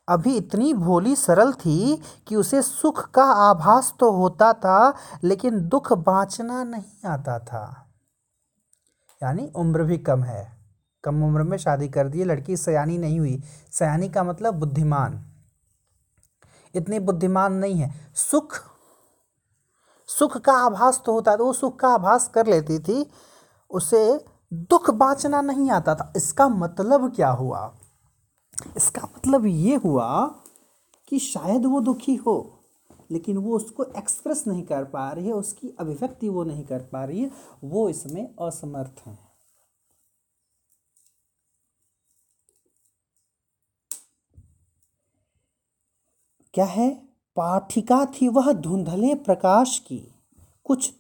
अभी 0.09 0.37
इतनी 0.37 0.75
भोली 0.75 1.17
सरल 1.17 1.53
थी 1.53 2.03
कि 2.27 2.37
उसे 2.37 2.63
सुख 2.63 3.11
का 3.11 3.25
आभास 3.25 3.95
तो 4.01 4.11
होता 4.11 4.53
था, 4.53 4.95
लेकिन 5.25 5.69
दुख 5.69 5.93
बाँचना 5.93 6.65
नहीं 6.65 7.09
आता 7.09 7.39
था। 7.39 7.93
यानी 9.23 9.53
उम्र 9.57 9.83
भी 9.83 9.99
कम 9.99 10.23
है। 10.23 10.57
कम 11.05 11.23
उम्र 11.25 11.43
में 11.43 11.59
शादी 11.59 11.89
कर 11.89 12.09
दी, 12.09 12.25
लड़की 12.25 12.57
सयानी 12.57 12.99
नहीं 12.99 13.19
हुई। 13.19 13.43
सयानी 13.73 14.09
का 14.09 14.25
मतलब 14.25 14.55
बुद्धिमान। 14.55 15.33
इतनी 16.75 16.99
बुद्धिमान 16.99 17.53
नहीं 17.53 17.75
है। 17.75 18.13
सुख 18.15 18.61
सुख 20.09 20.39
का 20.39 20.53
आभास 20.53 21.03
तो 21.07 21.13
होता 21.13 21.33
था, 21.33 21.43
वो 21.43 21.53
सुख 21.53 21.79
का 21.79 21.89
आभास 21.89 22.29
कर 22.29 22.47
लेती 22.47 22.79
थी। 22.79 23.11
उसे 23.71 24.25
दुख 24.53 24.91
बाँचना 24.91 25.41
नहीं 25.41 25.71
आता 25.71 25.95
था। 25.95 26.13
इसका 26.17 26.49
मतलब 26.49 27.15
क्या 27.15 27.31
हुआ? 27.31 27.77
इसका 28.77 29.09
मतलब 29.17 29.47
ये 29.47 29.75
हुआ 29.77 30.27
कि 31.09 31.19
शायद 31.19 31.67
वो 31.67 31.81
दुखी 31.81 32.15
हो, 32.17 32.59
लेकिन 33.11 33.37
वो 33.37 33.57
उसको 33.57 33.85
एक्सप्रेस 33.85 34.45
नहीं 34.47 34.63
कर 34.63 34.85
पा 34.85 35.11
रही 35.13 35.27
है, 35.27 35.33
उसकी 35.33 35.69
अभिव्यक्ति 35.81 36.29
वो 36.29 36.45
नहीं 36.45 36.65
कर 36.65 36.79
पा 36.79 37.05
रही 37.05 37.21
है। 37.21 37.31
वो 37.65 37.89
इसमें 37.89 38.35
असमर्थ 38.41 39.07
है। 39.07 39.19
क्या 46.55 46.65
है? 46.65 46.91
पाठिका 47.37 48.05
थी 48.05 48.29
वह 48.29 48.53
धुंधले 48.53 49.15
प्रकाश 49.15 49.79
की। 49.79 50.15
कुछ 50.65 50.93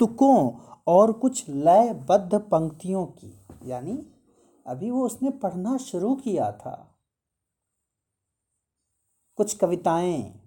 तुकों 0.00 0.50
और 0.88 1.12
कुछ 1.12 1.48
लयबद्ध 1.48 2.34
पंक्तियों 2.34 3.06
की, 3.06 3.46
यानी 3.64 4.12
अभी 4.66 4.90
वो 4.90 5.06
उसने 5.06 5.30
पढ़ना 5.30 5.76
शुरू 5.76 6.14
किया 6.14 6.52
था। 6.52 7.00
कुछ 9.36 9.56
कविताएँ 9.56 10.40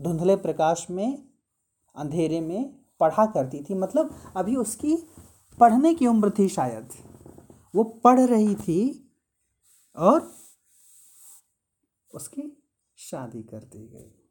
धुंधले 0.00 0.36
प्रकाश 0.36 0.86
में, 0.90 1.28
अंधेरे 1.96 2.40
में 2.40 2.84
पढ़ा 3.00 3.26
करती 3.26 3.64
थी। 3.70 3.74
मतलब 3.74 4.14
अभी 4.36 4.56
उसकी 4.56 4.96
पढ़ने 5.60 5.94
की 5.94 6.06
उम्र 6.06 6.30
थी 6.30 6.48
शायद। 6.48 6.88
वो 7.74 7.84
पढ़ 7.84 8.20
रही 8.20 8.54
थी 8.54 8.78
और 9.96 10.32
उसकी 12.14 12.62
शादी 12.96 13.42
कर 13.42 13.64
दी 13.64 13.88
गई। 13.88 14.30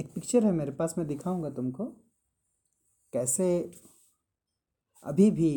एक 0.00 0.14
पिक्चर 0.14 0.44
है 0.44 0.52
मेरे 0.52 0.70
पास, 0.70 0.94
मैं 0.98 1.06
दिखाऊँगा 1.06 1.50
तुमको। 1.50 2.03
कैसे 3.14 3.48
अभी 5.04 5.30
भी 5.30 5.52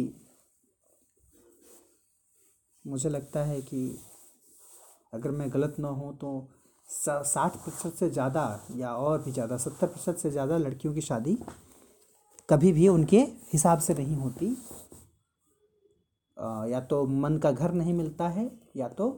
मुझे 2.85 3.09
लगता 3.09 3.43
है 3.43 3.61
कि 3.61 3.79
अगर 5.13 5.31
मैं 5.31 5.49
गलत 5.53 5.75
ना 5.79 5.87
हूँ 5.87 6.17
तो 6.17 6.31
साठ 6.89 7.55
प्रतिशत 7.55 7.95
से 7.95 8.09
ज़्यादा 8.09 8.43
या 8.75 8.93
और 8.95 9.21
भी 9.23 9.31
ज़्यादा 9.31 9.57
सत्तर 9.57 9.87
प्रतिशत 9.87 10.17
से 10.17 10.31
ज़्यादा 10.31 10.57
लड़कियों 10.57 10.93
की 10.93 11.01
शादी 11.01 11.37
कभी 12.49 12.71
भी 12.71 12.87
उनके 12.87 13.19
हिसाब 13.53 13.79
से 13.79 13.93
नहीं 13.93 14.15
होती। 14.15 14.47
अ, 16.37 16.65
या 16.69 16.79
तो 16.81 17.05
मन 17.05 17.37
का 17.37 17.51
घर 17.51 17.71
नहीं 17.73 17.93
मिलता 17.93 18.27
है 18.29 18.49
या 18.77 18.87
तो 18.89 19.09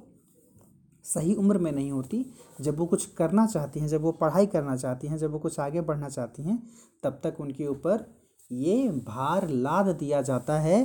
सही 1.06 1.36
उम्र 1.36 1.58
में 1.58 1.72
नहीं 1.72 1.92
होती। 1.92 2.26
जब 2.62 2.78
वो 2.78 2.86
कुछ 2.86 3.06
करना 3.14 3.46
चाहती 3.48 3.80
हैं 3.80 3.88
जब 3.88 4.02
वो 4.02 4.12
पढ़ाई 4.12 4.46
करना 4.48 4.76
चाहती 4.76 5.08
हैं 5.08 5.18
जब 5.18 5.32
वो 5.32 5.40
कुछ 5.40 5.60
आगे 5.60 5.82
बढ़ना 5.82 6.10
चाहती 6.10 6.44
हैं 6.44 6.58
तब 7.04 7.20
तक 7.24 7.40
उनके 7.42 7.68
ऊपर 7.68 8.06
ये 8.52 8.88
भार 9.08 9.48
लाद 9.50 9.88
दिया 9.90 10.22
जाता 10.22 10.60
है 10.60 10.84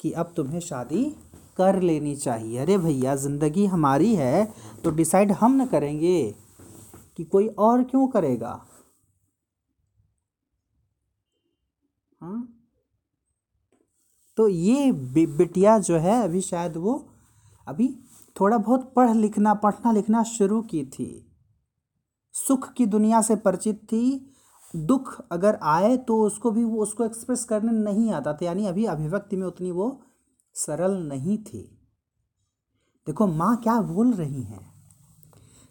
कि 0.00 0.10
अब 0.12 0.32
तुम्हें 0.36 0.60
शादी 0.60 1.04
कर 1.56 1.80
लेनी 1.82 2.14
चाहिए। 2.16 2.58
अरे 2.58 2.76
भैया, 2.78 3.14
ज़िंदगी 3.16 3.66
हमारी 3.66 4.14
है 4.14 4.44
तो 4.84 4.90
डिसाइड 4.90 5.32
हम 5.32 5.60
न 5.62 5.66
करेंगे 5.66 6.34
कि 7.16 7.24
कोई 7.24 7.48
और 7.48 7.82
क्यों 7.84 8.06
करेगा। 8.08 8.52
हाँ? 12.20 12.48
तो 14.38 14.48
ये 14.48 14.92
बिटिया 14.92 15.78
जो 15.78 15.96
है, 15.96 16.22
अभी 16.22 16.40
शायद 16.40 16.76
वो 16.76 16.94
अभी 17.66 17.88
थोड़ा 18.36 18.58
बहुत 18.58 18.92
पढ़ 18.96 19.14
लिखना, 19.16 19.54
पढ़ना 19.54 19.92
लिखना 19.92 20.22
शुरू 20.24 20.60
की 20.62 20.84
थी। 20.84 21.26
सुख 22.34 22.72
की 22.72 22.86
दुनिया 22.86 23.20
से 23.22 23.36
परिचित 23.36 23.82
थी 23.84 24.28
दुख 24.74 25.20
अगर 25.32 25.58
आए 25.62 25.96
तो 25.96 26.22
उसको 26.22 26.50
भी 26.50 26.64
वो, 26.64 26.82
उसको 26.82 27.04
एक्सप्रेस 27.04 27.44
करने 27.44 27.72
नहीं 27.72 28.10
आता 28.12 28.32
था। 28.32 28.44
यानी 28.46 28.66
अभी 28.66 28.84
अभिव्यक्ति 28.84 29.36
में 29.36 29.46
उतनी 29.46 29.70
वो 29.70 30.00
सरल 30.54 30.96
नहीं 30.98 31.38
थी। 31.38 31.78
देखो, 33.06 33.26
माँ 33.26 33.56
क्या 33.56 33.80
बोल 33.80 34.12
रही 34.12 34.42
हैं? 34.42 34.70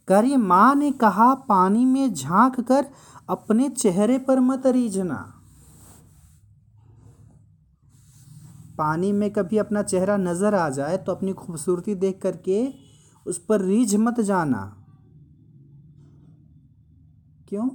कह 0.08 0.20
रही 0.20 0.36
माँ 0.36 0.76
ने 0.76 0.92
कहा, 0.92 1.34
पानी 1.34 1.86
में 1.86 2.14
झाँक 2.14 2.60
कर 2.62 2.86
अपने 3.30 3.70
चेहरे 3.70 4.18
पर 4.18 4.40
मत 4.40 4.68
रीझना। 4.68 5.38
पानी 8.78 9.12
में 9.12 9.30
कभी 9.30 9.58
अपना 9.58 9.84
चेहरा 9.84 10.18
नज़र 10.18 10.56
आ 10.56 10.70
जाए 10.70 10.98
तो 10.98 11.12
अपनी 11.12 11.34
खूबसूरती 11.34 11.96
देख 11.96 12.20
करके 12.22 12.68
उस 13.26 13.38
पर 13.46 13.62
रीझ 13.62 13.96
मत 13.96 14.20
जाना। 14.20 14.64
क्यों? 17.50 17.70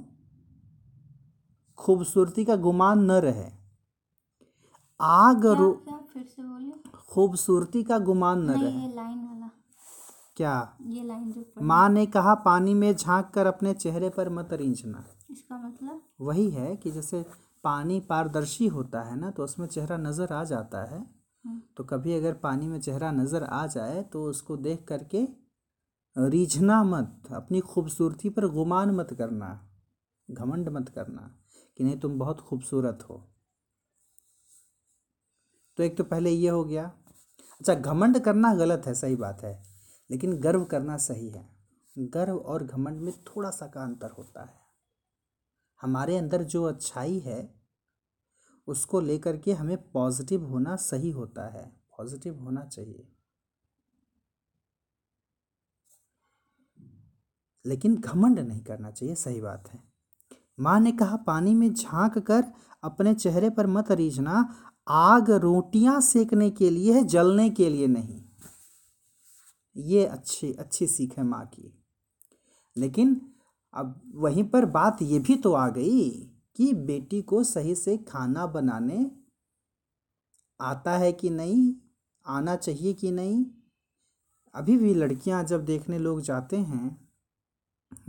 खूबसूरती 1.79 2.45
का 2.45 2.55
गुमान 2.57 2.99
न 3.01 3.19
रहे। 3.21 3.49
आग 4.99 5.41
क्या 5.41 5.53
रो 5.53 5.71
क्या 5.73 5.97
फिर 6.13 6.23
से 6.25 6.43
बोलिए। 6.43 6.73
खूबसूरती 7.09 7.83
का 7.83 7.97
गुमान 8.01 8.41
न 8.41 8.51
रहे। 8.53 8.71
ये 8.71 8.93
लाइन 8.95 9.19
वाला। 9.19 9.49
क्या? 10.37 10.77
ये 10.81 11.03
लाइन 11.03 11.31
जो 11.31 11.45
माँ 11.63 11.89
ने 11.89 12.05
कहा 12.07 12.33
पानी 12.45 12.73
में 12.73 12.95
झाँक 12.95 13.29
कर 13.33 13.45
अपने 13.45 13.73
चेहरे 13.75 14.09
पर 14.09 14.29
मत 14.29 14.53
रींचना 14.53 15.03
इसका 15.31 15.57
मतलब? 15.57 16.01
वही 16.21 16.49
है 16.49 16.75
कि 16.75 16.91
जैसे 16.91 17.25
पानी 17.63 17.99
पारदर्शी 17.99 18.67
होता 18.67 19.01
है 19.01 19.19
ना 19.19 19.31
तो 19.31 19.43
उसमें 19.43 19.67
चेहरा 19.67 19.97
नज़र 19.97 20.33
आ 20.33 20.43
जाता 20.43 20.83
है। 20.85 21.05
तो 21.77 21.83
कभी 21.83 22.13
अगर 22.13 22.33
पानी 22.33 22.67
में 22.67 22.79
चेहरा 22.79 23.11
नज़र 23.11 23.43
आ 23.43 23.65
जाए 23.67 24.01
तो 24.03 24.23
उसको 24.23 24.57
देख 24.57 24.85
करके 24.87 25.27
रीझना 26.15 26.83
मत 26.83 27.27
अपनी 27.31 27.59
खूबसूरती 27.63 28.29
पर 28.29 28.47
गुमान 28.49 28.91
मत 28.91 29.13
करना 29.13 29.49
घमंड 30.29 30.69
मत 30.69 30.89
करना। 30.89 31.29
कि 31.77 31.83
नहीं 31.83 31.99
तुम 31.99 32.19
बहुत 32.19 32.39
खूबसूरत 32.39 33.05
हो। 33.09 33.23
तो 35.77 35.83
एक 35.83 35.97
तो 35.97 36.03
पहले 36.03 36.29
ये 36.29 36.49
हो 36.49 36.65
गया। 36.65 36.85
अच्छा 37.59 37.73
घमंड 37.73 38.19
करना 38.19 38.53
गलत 38.55 38.83
है, 38.85 38.93
सही 38.93 39.15
बात 39.15 39.43
है, 39.43 39.63
लेकिन 40.11 40.37
गर्व 40.37 40.65
करना 40.65 40.97
सही 40.97 41.29
है। 41.29 41.57
गर्व 41.97 42.37
और 42.37 42.63
घमंड 42.63 43.01
में 43.01 43.13
थोड़ा 43.23 43.49
सा 43.49 43.67
का 43.67 43.81
अंतर 43.81 44.11
होता 44.11 44.43
है। 44.43 44.59
हमारे 45.81 46.17
अंदर 46.17 46.43
जो 46.43 46.63
अच्छाई 46.63 47.19
है, 47.19 47.61
उसको 48.67 48.99
लेकर 48.99 49.37
के 49.37 49.53
हमें 49.53 49.91
पॉजिटिव 49.91 50.45
होना 50.45 50.75
सही 50.75 51.11
होता 51.11 51.47
है, 51.47 51.81
पॉजिटिव 51.97 52.39
होना 52.39 52.65
चाहिए। 52.65 53.11
लेकिन 57.65 57.95
घमंड 57.95 58.39
नहीं 58.39 58.63
करना 58.63 58.91
चाहिए, 58.91 59.15
सही 59.15 59.41
बात 59.41 59.67
है। 59.67 59.86
माँ 60.59 60.79
ने 60.79 60.91
कहा, 60.91 61.15
पानी 61.15 61.53
में 61.53 61.73
झाँक 61.73 62.17
कर 62.17 62.43
अपने 62.83 63.13
चेहरे 63.13 63.49
पर 63.49 63.67
मत 63.67 63.91
रीझना। 63.91 64.53
आग 64.87 65.31
रोटियाँ 65.31 66.01
सेकने 66.01 66.49
के 66.49 66.69
लिए 66.69 66.93
है, 66.93 67.03
जलने 67.03 67.49
के 67.49 67.69
लिए 67.69 67.87
नहीं। 67.87 68.23
ये 69.75 70.05
अच्छी 70.05 70.53
अच्छी 70.53 70.87
सीख 70.87 71.17
है 71.17 71.23
माँ 71.23 71.45
की। 71.45 71.83
लेकिन 72.77 73.21
अब 73.73 74.01
वहीं 74.15 74.43
पर 74.43 74.65
बात 74.65 74.97
ये 75.01 75.19
भी 75.19 75.35
तो 75.35 75.53
आ 75.53 75.69
गई 75.69 76.09
कि 76.55 76.73
बेटी 76.73 77.21
को 77.21 77.43
सही 77.43 77.75
से 77.75 77.97
खाना 77.97 78.45
बनाने 78.47 79.11
आता 80.61 80.97
है 80.97 81.11
कि 81.13 81.29
नहीं, 81.29 81.73
आना 82.25 82.55
चाहिए 82.55 82.93
कि 82.93 83.11
नहीं। 83.11 83.45
अभी 84.53 84.77
भी 84.77 84.93
लड़कियाँ 84.93 85.43
जब 85.43 85.65
देखने 85.65 85.99
लोग 85.99 86.21
जाते 86.21 86.57
हैं, 86.57 87.09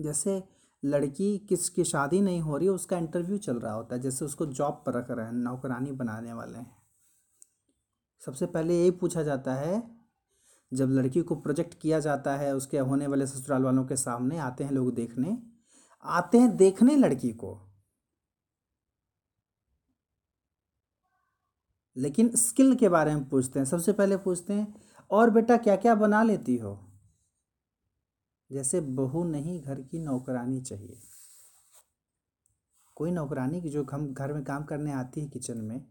जैसे 0.00 0.42
लड़की 0.84 1.38
किसकी 1.38 1.84
शादी 1.84 2.20
नहीं 2.20 2.40
हो 2.40 2.56
रही, 2.56 2.68
उसका 2.68 2.98
इंटरव्यू 2.98 3.38
चल 3.38 3.56
रहा 3.56 3.72
होता 3.72 3.96
है, 3.96 4.02
जैसे 4.02 4.24
उसको 4.24 4.46
जॉब 4.46 4.82
पर 4.86 4.92
रख 4.92 5.10
रहे 5.10 5.26
हैं, 5.26 5.32
नौकरानी 5.32 5.92
बनाने 5.92 6.32
वाले 6.32 6.58
हैं। 6.58 6.76
सबसे 8.20 8.46
पहले 8.46 8.80
यही 8.80 8.90
पूछा 8.90 9.22
जाता 9.22 9.54
है, 9.54 9.98
जब 10.72 10.90
लड़की 10.90 11.22
को 11.22 11.34
प्रोजेक्ट 11.34 11.74
किया 11.74 12.00
जाता 12.00 12.36
है, 12.36 12.56
उसके 12.56 12.78
होने 12.78 13.06
वाले 13.06 13.26
ससुराल 13.26 13.62
वालों 13.62 13.84
के 13.84 13.96
सामने 13.96 14.38
आते 14.38 14.64
हैं 14.64 14.70
लोग 14.70 14.94
देखने, 14.94 15.42
आते 16.02 16.38
हैं 16.38 16.56
देखने 16.56 16.96
लड़की 16.96 17.32
को। 17.32 17.64
लेकिन 21.96 22.36
स्किल 22.36 22.74
के 22.74 22.88
बारे 22.88 23.14
में 23.14 23.28
पूछते 23.28 23.58
हैं, 23.58 23.66
सबसे 23.66 23.92
पहले 23.92 24.16
पूछते 24.16 24.52
हैं, 24.52 24.74
और 25.10 25.30
बेटा 25.30 25.56
क्या 25.56 25.76
क्या 25.76 25.94
बना 25.94 26.22
लेती 26.22 26.56
हो? 26.56 26.87
जैसे 28.50 28.80
बहू 28.80 29.24
नहीं 29.24 29.60
घर 29.62 29.80
की 29.80 29.98
नौकरानी 29.98 30.60
चाहिए। 30.60 30.98
कोई 32.96 33.10
नौकरानी 33.10 33.60
की 33.62 33.70
जो 33.70 33.86
हम 33.92 34.12
घर 34.14 34.32
में 34.32 34.44
काम 34.44 34.64
करने 34.64 34.92
आती 34.92 35.20
है 35.20 35.28
किचन 35.28 35.58
में 35.58 35.84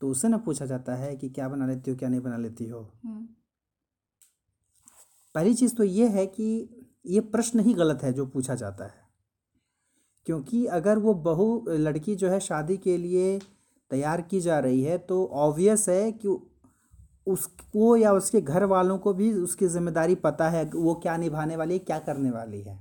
तो 0.00 0.08
उसे 0.08 0.28
ना 0.28 0.36
पूछा 0.36 0.66
जाता 0.66 0.94
है 0.94 1.16
कि 1.16 1.28
क्या 1.28 1.48
बना 1.48 1.66
लेती 1.66 1.90
हो 1.90 1.96
क्या 1.96 2.08
नहीं 2.08 2.20
बना 2.20 2.36
लेती 2.36 2.68
हो। 2.68 2.80
हम्म। 3.04 3.28
पहली 5.34 5.54
चीज़ 5.54 5.74
तो 5.74 5.84
ये 5.84 6.08
है 6.08 6.26
कि 6.26 6.68
ये 7.06 7.20
प्रश्न 7.20 7.60
ही 7.60 7.74
गलत 7.74 8.02
है 8.02 8.12
जो 8.12 8.26
पूछा 8.26 8.54
जाता 8.54 8.84
है। 8.84 9.06
क्योंकि 10.26 10.66
अगर 10.66 10.98
वो 10.98 11.14
बहू 11.14 11.64
लड़की 11.68 12.16
जो 12.16 12.30
है 12.30 12.40
शादी 12.40 12.76
के 12.76 12.96
लिए 12.96 13.38
तैयार 13.90 14.22
की 14.22 14.40
जा 14.40 14.58
रही 14.58 14.82
है 14.82 14.98
तो 14.98 15.26
ऑब्वियस 15.26 15.88
है 15.88 16.12
कि 16.12 16.28
उसको 17.28 17.96
या 17.96 18.12
उसके 18.12 18.40
घर 18.40 18.64
वालों 18.64 18.98
को 18.98 19.12
भी 19.14 19.32
उसकी 19.34 19.66
ज़िम्मेदारी 19.66 20.14
पता 20.14 20.48
है 20.50 20.64
वो 20.66 20.94
क्या 20.94 21.16
निभाने 21.16 21.56
वाली 21.56 21.72
है, 21.72 21.78
क्या 21.78 21.98
करने 21.98 22.30
वाली 22.30 22.60
है। 22.62 22.78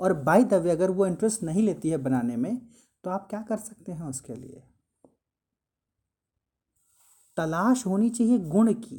और 0.00 0.12
बाई 0.22 0.44
द 0.44 0.54
वे 0.54 0.70
अगर 0.70 0.90
वो 0.90 1.06
इंटरेस्ट 1.06 1.42
नहीं 1.42 1.62
लेती 1.62 1.90
है 1.90 1.96
बनाने 1.96 2.36
में 2.36 2.56
तो 3.04 3.10
आप 3.10 3.26
क्या 3.30 3.40
कर 3.42 3.56
सकते 3.56 3.92
हैं 3.92 4.04
उसके 4.04 4.34
लिए? 4.34 4.62
तलाश 7.36 7.84
होनी 7.86 8.08
चाहिए 8.10 8.38
गुण 8.38 8.72
की। 8.74 8.98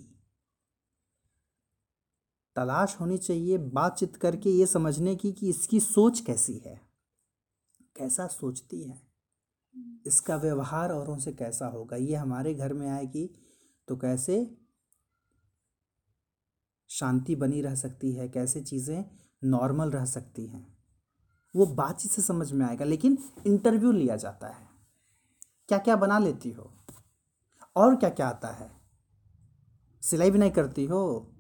तलाश 2.56 2.96
होनी 3.00 3.18
चाहिए 3.18 3.58
बातचीत 3.58 4.16
करके 4.16 4.50
ये 4.50 4.66
समझने 4.66 5.16
की 5.16 5.32
कि 5.32 5.50
इसकी 5.50 5.80
सोच 5.80 6.20
कैसी 6.20 6.58
है। 6.66 6.80
कैसा 7.96 8.28
सोचती 8.28 8.82
है? 8.84 9.00
इसका 10.08 10.36
व्यवहार 10.36 10.92
औरों 10.92 11.18
से 11.18 11.32
कैसा 11.32 11.68
होगा? 11.68 11.96
ये 11.96 12.16
हमारे 12.16 12.54
घर 12.54 12.74
में 12.74 12.88
आएगी 12.90 13.30
तो 13.88 13.96
कैसे 13.98 14.38
शांति 16.90 17.36
बनी 17.36 17.62
रह 17.62 17.76
सकती 17.76 18.12
है, 18.12 18.30
कैसे 18.30 18.62
चीज़ें 18.62 19.06
नॉर्मल 19.44 19.90
रह 19.90 20.06
सकती 20.06 20.46
हैं। 20.46 20.78
वो 21.56 21.66
बातचीत 21.66 22.12
से 22.12 22.22
समझ 22.22 22.52
में 22.52 22.66
आएगा, 22.66 22.86
लेकिन 22.86 23.18
इंटरव्यू 23.48 23.92
लिया 23.92 24.16
जाता 24.16 24.48
है। 24.48 24.68
क्या 25.68 25.78
क्या 25.78 25.96
बना 25.96 26.20
लेती 26.20 26.52
हो? 26.52 26.72
और 27.76 27.96
क्या 27.96 28.10
क्या 28.10 28.28
आता 28.28 28.48
है? 28.48 28.72
सिलाई 30.02 30.32
भी 30.32 30.40
नहीं 30.40 30.52
करती 30.52 30.86
हो? 30.86 31.32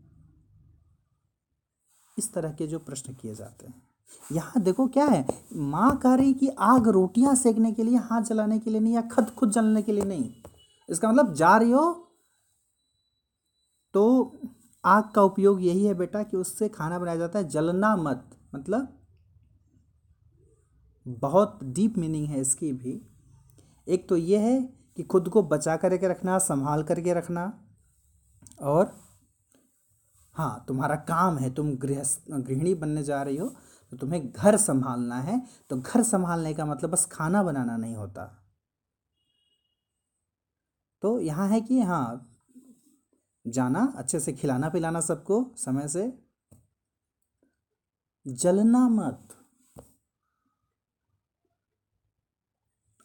इस 2.17 2.33
तरह 2.33 2.51
के 2.51 2.67
जो 2.67 2.79
प्रश्न 2.79 3.13
किए 3.13 3.35
जाते 3.35 3.67
हैं। 3.67 3.81
यहाँ 4.31 4.61
देखो 4.63 4.87
क्या 4.87 5.05
है, 5.05 5.25
माँ 5.53 5.97
कह 5.97 6.13
रही 6.13 6.33
कि 6.33 6.47
आग 6.49 6.87
रोटियाँ 6.87 7.35
सेकने 7.35 7.71
के 7.71 7.83
लिए, 7.83 7.97
हाथ 7.97 8.21
जलाने 8.21 8.59
के 8.59 8.69
लिए 8.69 8.79
नहीं, 8.79 8.93
या 8.93 9.01
खत 9.01 9.35
खुद 9.37 9.51
जलने 9.51 9.81
के 9.81 9.91
लिए 9.91 10.03
नहीं। 10.03 10.33
इसका 10.89 11.11
मतलब 11.11 11.33
जा 11.33 11.55
रही 11.57 11.71
हो 11.71 12.01
तो 13.93 14.37
आग 14.85 15.09
का 15.15 15.21
उपयोग 15.23 15.61
यही 15.63 15.85
है 15.85 15.93
बेटा 15.93 16.21
कि 16.23 16.37
उससे 16.37 16.69
खाना 16.69 16.99
बनाया 16.99 17.17
जाता 17.17 17.39
है। 17.39 17.47
जलना 17.49 17.95
मत 17.97 18.29
मतलब 18.55 18.87
बहुत 21.05 21.59
डीप 21.65 21.97
मीनिंग 21.97 22.27
है 22.27 22.39
इसकी 22.41 22.71
भी। 22.73 23.01
एक 23.87 24.07
तो 24.09 24.17
ये 24.17 24.37
है 24.39 24.59
कि 24.97 25.03
खुद 25.03 25.29
को 25.29 25.41
बचा 25.43 25.75
करके 25.77 26.07
रखना, 26.07 26.37
संभाल 26.39 26.83
करके 26.83 27.13
रखना 27.13 27.51
और 28.63 28.93
हाँ 30.35 30.65
तुम्हारा 30.67 30.95
काम 31.07 31.37
है, 31.37 31.53
तुम 31.53 31.75
गृह 31.77 32.03
गृहिणी 32.29 32.73
बनने 32.75 33.03
जा 33.03 33.21
रही 33.23 33.37
हो 33.37 33.47
तो 33.91 33.97
तुम्हें 33.97 34.31
घर 34.31 34.57
संभालना 34.57 35.19
है। 35.21 35.41
तो 35.69 35.77
घर 35.77 36.03
संभालने 36.03 36.53
का 36.53 36.65
मतलब 36.65 36.89
बस 36.89 37.05
खाना 37.11 37.43
बनाना 37.43 37.77
नहीं 37.77 37.95
होता। 37.95 38.25
तो 41.03 41.19
यहाँ 41.19 41.47
है 41.49 41.59
कि 41.61 41.79
हाँ 41.81 42.34
जाना, 43.47 43.93
अच्छे 43.95 44.19
से 44.19 44.33
खिलाना 44.33 44.69
पिलाना 44.69 45.01
सबको 45.01 45.51
समय 45.57 45.87
से। 45.87 46.19
जलना 48.27 48.89
मत। 48.89 49.29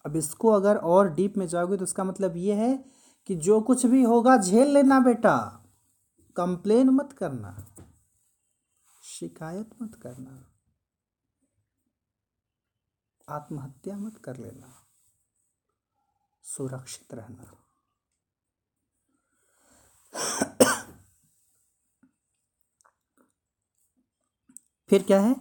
अब 0.07 0.17
इसको 0.17 0.49
अगर 0.49 0.77
और 0.77 1.15
डीप 1.15 1.37
में 1.37 1.47
जाओगे 1.47 1.77
तो 1.77 1.85
इसका 1.85 2.05
मतलब 2.05 2.37
ये 2.37 2.55
है 2.55 2.85
कि 3.27 3.35
जो 3.35 3.61
कुछ 3.61 3.87
भी 3.87 4.03
होगा, 4.03 4.37
झेल 4.37 4.69
लेना 4.69 5.01
बेटा। 5.01 5.65
कंप्लेन 6.37 6.89
मत 6.89 7.13
करना। 7.13 7.67
शिकायत 9.03 9.71
मत 9.83 9.95
करना। 9.95 10.47
आत्महत्या 13.29 13.97
मत 13.97 14.19
कर 14.19 14.37
लेना। 14.37 14.87
सुरक्षित 16.43 17.15
रहना। 17.15 17.70
फिर 24.91 25.03
क्या 25.03 25.21
है? 25.21 25.37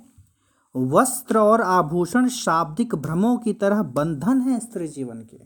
वस्त्र 0.76 1.38
और 1.38 1.62
आभूषण 1.62 2.28
शाब्दिक 2.28 2.96
भ्रमों 2.96 3.38
की 3.38 3.54
तरह 3.54 3.84
बंधन 3.84 4.42
है 4.42 4.60
स्त्री 4.60 4.88
जीवन 4.88 5.22
के। 5.22 5.38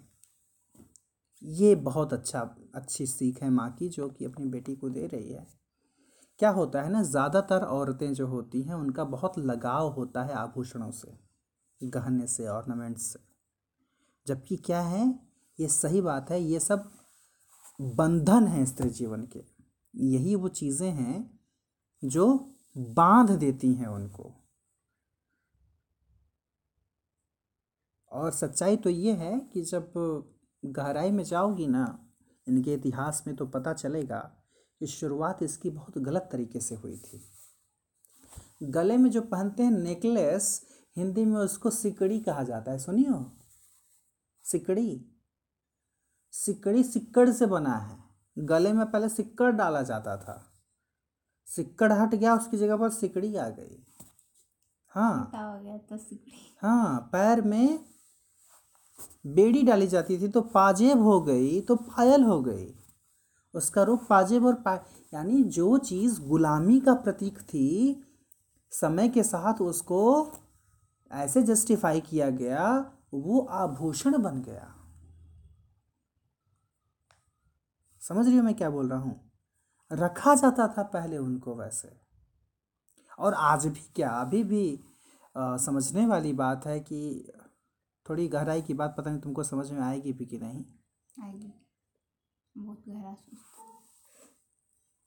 ये 1.42 1.76
बहुत 1.76 2.14
अच्छा 2.14 2.56
अच्छी 2.76 3.06
सीख 3.06 3.44
है 3.44 3.50
माँ 3.50 3.76
की, 3.80 3.90
जो 3.90 4.10
कि 4.10 4.26
अपनी 4.26 4.46
बेटी 4.46 4.76
को 4.76 4.90
दे 4.90 5.08
रही 5.08 5.34
है। 5.34 5.48
क्या 6.40 6.50
होता 6.50 6.82
है 6.82 6.90
ना, 6.90 7.04
ज़्यादातर 7.04 7.62
औरतें 7.62 8.14
जो 8.14 8.28
होती 8.28 8.62
हैं, 8.62 8.74
उनका 8.74 9.04
बहुत 9.04 9.40
लगाव 9.40 9.90
होता 9.90 10.24
है 10.24 10.34
आभूषणों 10.34 10.92
से, 10.92 11.18
गहने 11.82 12.28
से 12.28 12.48
ऑर्नामेंट्स 12.48 13.02
से। 13.02 13.20
जबकि 14.28 14.56
क्या 14.56 14.82
है, 14.82 15.20
ये 15.60 15.68
सही 15.68 16.02
बात 16.02 16.32
है, 16.32 16.44
ये 16.44 16.60
सब 16.60 16.92
बंधन 17.82 18.48
है 18.48 18.66
स्त्री 18.66 18.90
जीवन 18.90 19.24
के। 19.24 19.44
यही 19.98 20.36
वो 20.36 20.48
चीज़ें 20.48 20.92
हैं, 20.92 21.40
जो 22.04 22.53
बाँध 22.78 23.32
देती 23.32 23.74
हैं 23.74 23.88
उनको। 23.88 24.34
और 28.12 28.32
सच्चाई 28.32 28.78
तो 28.78 28.90
ये 28.90 29.14
है 29.14 29.40
कि 29.40 29.62
जब 29.62 29.94
गहराई 30.66 31.12
में 31.12 31.24
जाओगी 31.24 31.68
ना, 31.68 32.12
इनके 32.48 32.74
इतिहास 32.74 33.24
में 33.28 33.36
तो 33.36 33.46
पता 33.46 33.74
चलेगा 33.74 34.20
कि 34.80 34.88
शुरुआत 34.88 35.44
इसकी 35.44 35.70
बहुत 35.70 35.98
गलत 35.98 36.30
तरीके 36.32 36.60
से 36.60 36.76
हुई 36.76 36.98
थी। 36.98 37.30
गले 38.64 38.98
में 38.98 39.10
जो 39.10 39.22
पहनते 39.22 39.64
हैं 39.64 39.72
नेकलेस, 39.72 40.66
हिंदी 40.98 41.26
में 41.26 41.38
उसको 41.38 41.70
सिकड़ी 41.70 42.20
कहा 42.20 42.44
जाता 42.44 42.72
है। 42.72 42.80
सुनियो 42.80 43.32
सिकड़ी। 44.44 45.06
सिकड़ी 46.32 46.84
सिक्कड़ 46.84 47.32
से 47.32 47.46
बना 47.46 47.76
है। 47.78 48.04
गले 48.38 48.74
में 48.74 48.92
पहले 48.92 49.10
सिक्कड़ 49.10 49.52
डाला 49.52 49.82
जाता 49.82 50.18
था। 50.18 50.53
सिक्कड़ 51.56 51.92
हट 51.94 52.16
गया 52.16 52.36
उसकी 52.36 52.58
जगह 52.58 52.78
पर 52.78 52.90
सिकड़ी 52.90 53.36
आ 53.36 53.48
गई। 53.50 53.78
हाँ। 54.92 55.32
गया 55.36 55.78
तो 55.80 55.98
सिकड़ी। 55.98 56.32
हाँ 56.62 57.10
पैर 57.12 57.42
में 57.42 57.80
बेड़ी 59.26 59.62
डाली 59.64 59.88
जाती 59.88 60.18
थी 60.22 60.28
तो 60.28 60.42
पाजेब 60.42 61.02
हो 61.02 61.20
गई 61.22 61.60
तो 61.62 61.76
पायल 61.76 62.24
हो 62.24 62.42
गई। 62.42 62.74
उसका 63.54 63.84
रूप 63.84 64.06
पाजेब 64.10 64.46
और 64.46 64.54
पा 64.56 64.74
यानी 65.14 65.44
जो 65.44 65.78
चीज़ 65.78 66.22
गुलामी 66.22 66.80
का 66.80 66.94
प्रतीक 66.94 67.40
थी 67.40 68.04
समय 68.72 69.10
के 69.10 69.24
साथ 69.24 69.62
उसको 69.62 70.02
ऐसे 71.12 71.42
जस्टिफाई 71.44 72.02
किया 72.02 72.30
गया 72.30 72.70
वो 73.14 73.40
आभूषण 73.52 74.18
बन 74.18 74.42
गया। 74.42 74.74
समझ 78.02 78.26
रही 78.28 78.38
हो 78.38 78.44
मैं 78.44 78.54
क्या 78.56 78.70
बोल 78.70 78.90
रहा 78.90 79.00
हूँ? 79.00 79.33
रखा 79.92 80.36
जाता 80.36 80.68
था 80.68 80.84
पहले 80.84 81.18
उनको 81.18 81.56
वैसे। 81.56 81.96
और 83.20 83.34
आज 83.34 83.68
भी 83.68 83.82
क्या 83.96 84.10
अभी 84.10 84.44
भी 84.44 84.80
आ, 85.38 85.58
समझने 85.58 86.06
वाली 86.06 86.34
बात 86.34 86.66
है 86.66 86.80
कि 86.80 87.32
थोड़ी 88.10 88.28
गहराई 88.28 88.62
की 88.62 88.74
बात 88.74 88.96
पता 88.98 89.12
नहीं 89.12 89.22
तुमको 89.22 89.44
समझ 89.44 89.72
में 89.72 89.82
आएगी 89.82 90.14
भी 90.14 90.26
कि 90.26 90.38
नहीं। 90.38 90.66
आएगी। 91.24 91.54
बहुत 92.58 92.84
गहरा 92.88 93.16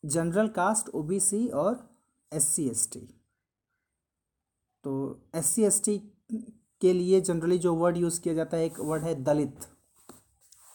जनरल 0.04 0.48
कास्ट 0.48 0.88
ओबीसी 0.88 1.48
और 1.48 1.88
एस 2.32 2.48
सी 2.48 2.68
एस 2.68 2.88
टी 2.92 3.00
तो 4.84 4.94
एस 5.34 5.46
सी 5.46 5.62
एस 5.62 5.82
टी 5.84 5.98
के 6.80 6.92
लिए 6.92 7.20
जनरली 7.20 7.58
जो 7.58 7.74
वर्ड 7.74 7.96
यूज़ 7.96 8.20
किया 8.20 8.34
जाता 8.34 8.56
है 8.56 8.64
एक 8.64 8.80
वर्ड 8.80 9.04
है 9.04 9.14
दलित। 9.22 9.68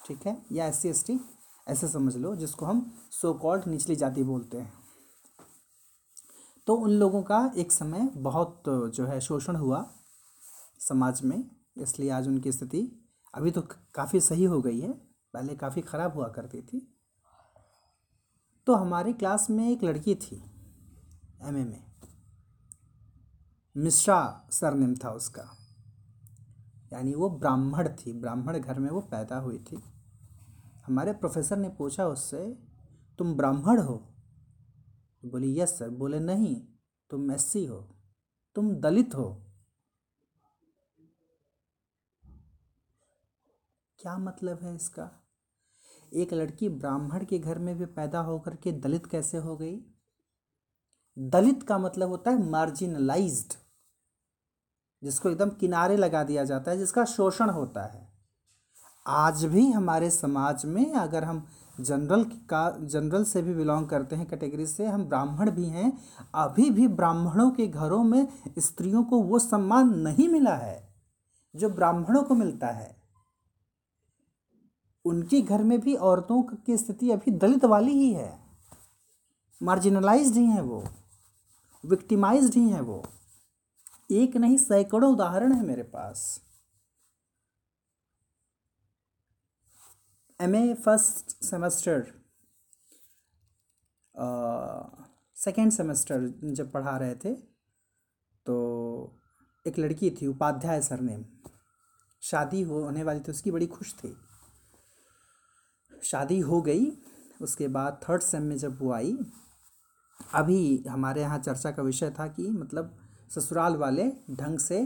ठीक 0.05 0.27
है? 0.27 0.45
या 0.51 0.65
एस 0.65 0.79
सी 0.79 0.89
एस 0.89 1.05
टी 1.05 1.19
ऐसे 1.71 1.87
समझ 1.87 2.15
लो, 2.15 2.35
जिसको 2.35 2.65
हम 2.65 2.91
सो 3.11 3.33
कॉल्ड 3.33 3.67
निचली 3.67 3.95
जाति 3.95 4.23
बोलते 4.23 4.57
हैं। 4.57 4.73
तो 6.67 6.75
उन 6.75 6.91
लोगों 6.91 7.21
का 7.23 7.51
एक 7.57 7.71
समय 7.71 8.09
बहुत 8.17 8.63
जो 8.67 9.05
है 9.05 9.19
शोषण 9.21 9.55
हुआ 9.55 9.85
समाज 10.79 11.21
में, 11.23 11.43
इसलिए 11.77 12.09
आज 12.09 12.27
उनकी 12.27 12.51
स्थिति 12.51 12.81
अभी 13.33 13.51
तो 13.51 13.61
काफ़ी 13.95 14.19
सही 14.19 14.43
हो 14.43 14.61
गई 14.61 14.79
है, 14.79 14.91
पहले 15.33 15.55
काफ़ी 15.55 15.81
ख़राब 15.81 16.13
हुआ 16.13 16.27
करती 16.29 16.61
थी। 16.61 16.87
तो 18.67 18.75
हमारी 18.75 19.13
क्लास 19.13 19.49
में 19.49 19.69
एक 19.69 19.83
लड़की 19.83 20.15
थी 20.15 20.35
एमए 21.41 21.63
में 21.63 21.83
मिश्रा 23.75 24.47
सरनेम 24.51 24.95
था 24.95 25.11
उसका। 25.11 25.43
यानी 26.93 27.13
वो 27.13 27.29
ब्राह्मण 27.31 27.87
थी, 27.89 28.13
ब्राह्मण 28.13 28.59
घर 28.59 28.79
में 28.79 28.89
वो 28.89 29.01
पैदा 29.01 29.37
हुई 29.37 29.57
थी। 29.61 29.81
हमारे 30.85 31.13
प्रोफेसर 31.13 31.57
ने 31.57 31.69
पूछा 31.69 32.07
उससे, 32.07 32.57
तुम 33.17 33.35
ब्राह्मण 33.35 33.81
हो? 33.81 34.13
बोली 35.25 35.59
यस 35.59 35.79
सर 35.79 35.89
बोले, 35.89 36.19
नहीं, 36.19 36.67
तुम 37.09 37.31
एससी 37.31 37.65
हो। 37.65 37.95
तुम 38.55 38.75
दलित 38.75 39.15
हो। 39.15 39.47
क्या 43.99 44.17
मतलब 44.17 44.59
है 44.61 44.75
इसका? 44.75 45.11
एक 46.13 46.33
लड़की 46.33 46.69
ब्राह्मण 46.69 47.25
के 47.25 47.39
घर 47.39 47.59
में 47.59 47.77
भी 47.77 47.85
पैदा 47.85 48.19
होकर 48.19 48.55
के 48.55 48.71
दलित 48.71 49.05
कैसे 49.05 49.37
हो 49.37 49.57
गई? 49.57 49.81
दलित 51.19 51.63
का 51.63 51.77
मतलब 51.77 52.09
होता 52.09 52.31
है 52.31 52.49
मार्जिनलाइज्ड 52.49 53.53
जिसको 55.03 55.29
एकदम 55.29 55.49
किनारे 55.49 55.97
लगा 55.97 56.23
दिया 56.23 56.43
जाता 56.43 56.71
है, 56.71 56.77
जिसका 56.77 57.05
शोषण 57.05 57.49
होता 57.49 57.83
है। 57.83 58.10
आज 59.07 59.45
भी 59.45 59.71
हमारे 59.71 60.09
समाज 60.09 60.65
में 60.65 60.93
अगर 60.93 61.23
हम 61.23 61.47
जनरल 61.79 62.23
का 62.23 62.77
जनरल 62.79 63.23
से 63.23 63.41
भी 63.41 63.53
बिलोंग 63.53 63.87
करते 63.87 64.15
हैं, 64.15 64.27
कैटेगरी 64.27 64.67
से, 64.67 64.85
हम 64.85 65.03
ब्राह्मण 65.05 65.51
भी 65.51 65.65
हैं, 65.65 65.97
अभी 66.35 66.69
भी 66.69 66.87
ब्राह्मणों 66.87 67.51
के 67.51 67.67
घरों 67.67 68.03
में 68.03 68.27
स्त्रियों 68.59 69.03
को 69.03 69.19
वो 69.19 69.39
सम्मान 69.39 69.89
नहीं 69.89 70.29
मिला 70.29 70.55
है 70.55 70.93
जो 71.55 71.69
ब्राह्मणों 71.69 72.23
को 72.23 72.35
मिलता 72.35 72.67
है। 72.67 72.95
उनके 75.05 75.41
घर 75.41 75.63
में 75.63 75.79
भी 75.79 75.95
औरतों 75.95 76.43
की 76.43 76.77
स्थिति 76.77 77.11
अभी 77.11 77.31
दलित 77.31 77.65
वाली 77.65 77.91
ही 77.91 78.13
है। 78.13 78.39
मार्जिनलाइज्ड 79.63 80.35
ही 80.35 80.45
हैं 80.45 80.61
वो 80.61 80.83
विक्टिमाइज 81.85 82.55
ही 82.55 82.69
हैं 82.69 82.81
वो। 82.81 83.03
एक 84.11 84.37
नहीं, 84.37 84.57
सैकड़ों 84.57 85.13
उदाहरण 85.13 85.53
है 85.53 85.65
मेरे 85.65 85.83
पास। 85.83 86.41
M 90.41 90.55
A 90.55 90.73
first 90.75 91.43
semester 91.45 92.05
second 95.37 95.71
semester 95.71 96.27
जब 96.43 96.71
पढ़ा 96.71 96.97
रहे 96.97 97.15
थे 97.15 97.33
तो 98.45 98.55
एक 99.65 99.77
लड़की 99.79 100.09
थी, 100.11 100.27
उपाध्याय 100.27 100.81
सरनेम। 100.81 101.25
शादी 102.21 102.61
होने 102.61 103.03
वाली 103.03 103.19
थी, 103.19 103.31
उसकी 103.31 103.51
बड़ी 103.51 103.67
खुश 103.67 103.93
थी। 103.93 104.15
शादी 106.03 106.39
हो 106.39 106.61
गई, 106.61 106.85
उसके 107.41 107.67
बाद 107.67 107.99
थर्ड 108.03 108.21
सेम 108.21 108.43
में 108.43 108.57
जब 108.57 108.81
वो 108.81 108.91
आई, 108.93 109.17
अभी 110.33 110.83
हमारे 110.89 111.21
यहाँ 111.21 111.39
चर्चा 111.39 111.71
का 111.71 111.83
विषय 111.83 112.11
था 112.19 112.27
कि 112.27 112.49
मतलब 112.49 112.97
ससुराल 113.31 113.75
वाले 113.75 114.07
ढंग 114.31 114.59
से 114.59 114.85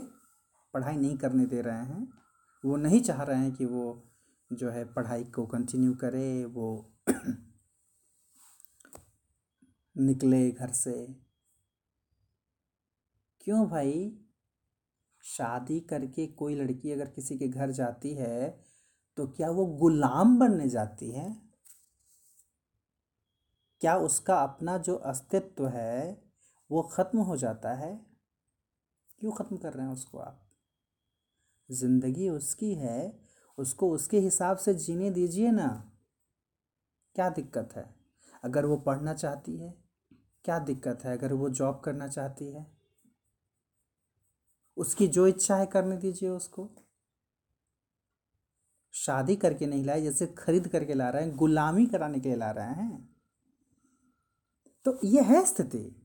पढ़ाई 0.74 0.98
नहीं 0.98 1.18
करने 1.18 1.46
दे 1.46 1.62
रहे 1.62 1.86
हैं। 1.86 2.08
वो 2.64 2.76
नहीं 2.78 3.02
चाह 3.02 3.24
रहे 3.24 3.40
हैं 3.40 3.52
कि 3.52 3.66
वो 3.66 3.86
जो 4.52 4.70
है 4.70 4.84
पढ़ाई 4.94 5.24
को 5.26 5.46
कंटिन्यू 5.46 5.94
करे, 5.94 6.46
वो 6.46 6.92
निकले 9.96 10.50
घर 10.52 10.72
से। 10.72 10.94
क्यों 13.42 13.68
भाई? 13.70 14.12
शादी 15.24 15.80
करके 15.80 16.26
कोई 16.34 16.56
लड़की 16.56 16.92
अगर 16.92 17.10
किसी 17.10 17.38
के 17.38 17.48
घर 17.48 17.72
जाती 17.72 18.14
है 18.14 18.50
तो 19.18 19.26
क्या 19.28 19.50
वो 19.50 19.66
गुलाम 19.78 20.38
बनने 20.40 20.68
जाती 20.70 21.12
है? 21.12 21.30
क्या 23.82 23.96
उसका 23.98 24.36
अपना 24.44 24.78
जो 24.78 24.96
अस्तित्व 24.96 25.68
है, 25.68 26.22
वो 26.70 26.82
ख़त्म 26.94 27.20
हो 27.20 27.38
जाता 27.38 27.74
है? 27.74 27.94
क्यों 29.22 29.32
ख़त्म 29.32 29.58
कर 29.58 29.74
रहे 29.74 29.86
हैं 29.86 29.94
उसको 29.94 30.18
आप? 30.18 30.42
ज़िंदगी 31.70 32.30
उसकी 32.30 32.74
है 32.76 33.25
उसको 33.58 33.92
उसके 33.92 34.20
हिसाब 34.20 34.58
से 34.58 34.74
जीने 34.74 35.10
दीजिए 35.10 35.52
ना। 35.52 35.92
क्या 37.16 37.30
दिक्कत 37.30 37.70
है? 37.76 37.96
अगर 38.44 38.66
वो 38.66 38.78
पढ़ना 38.78 39.14
चाहती 39.14 39.58
है, 39.58 39.84
क्या 40.44 40.60
दिक्कत 40.60 41.00
है? 41.04 41.18
अगर 41.18 41.34
वो 41.34 41.50
जॉब 41.50 41.80
करना 41.80 42.08
चाहती 42.08 42.46
है, 42.46 42.78
उसकी 44.78 45.08
जो 45.08 45.28
इच्छा 45.28 45.56
है 45.56 45.66
करने 45.66 45.98
दीजिए 45.98 46.30
उसको। 46.30 46.70
शादी 48.94 49.36
करके 49.36 49.66
नहीं 49.66 49.86
लाए, 49.86 50.02
जैसे 50.02 50.28
खरीद 50.28 50.68
करके 50.68 50.94
ला 50.94 51.10
रहे 51.10 51.24
हैं, 51.24 51.36
गुलामी 51.36 51.86
कराने 51.86 52.20
के 52.20 52.30
लिए 52.30 52.38
ला 52.38 52.52
रहे 52.52 52.66
हैं। 52.66 53.16
तो 54.86 55.00
ये 55.04 55.22
है 55.22 55.46
स्थिति। 55.46 56.05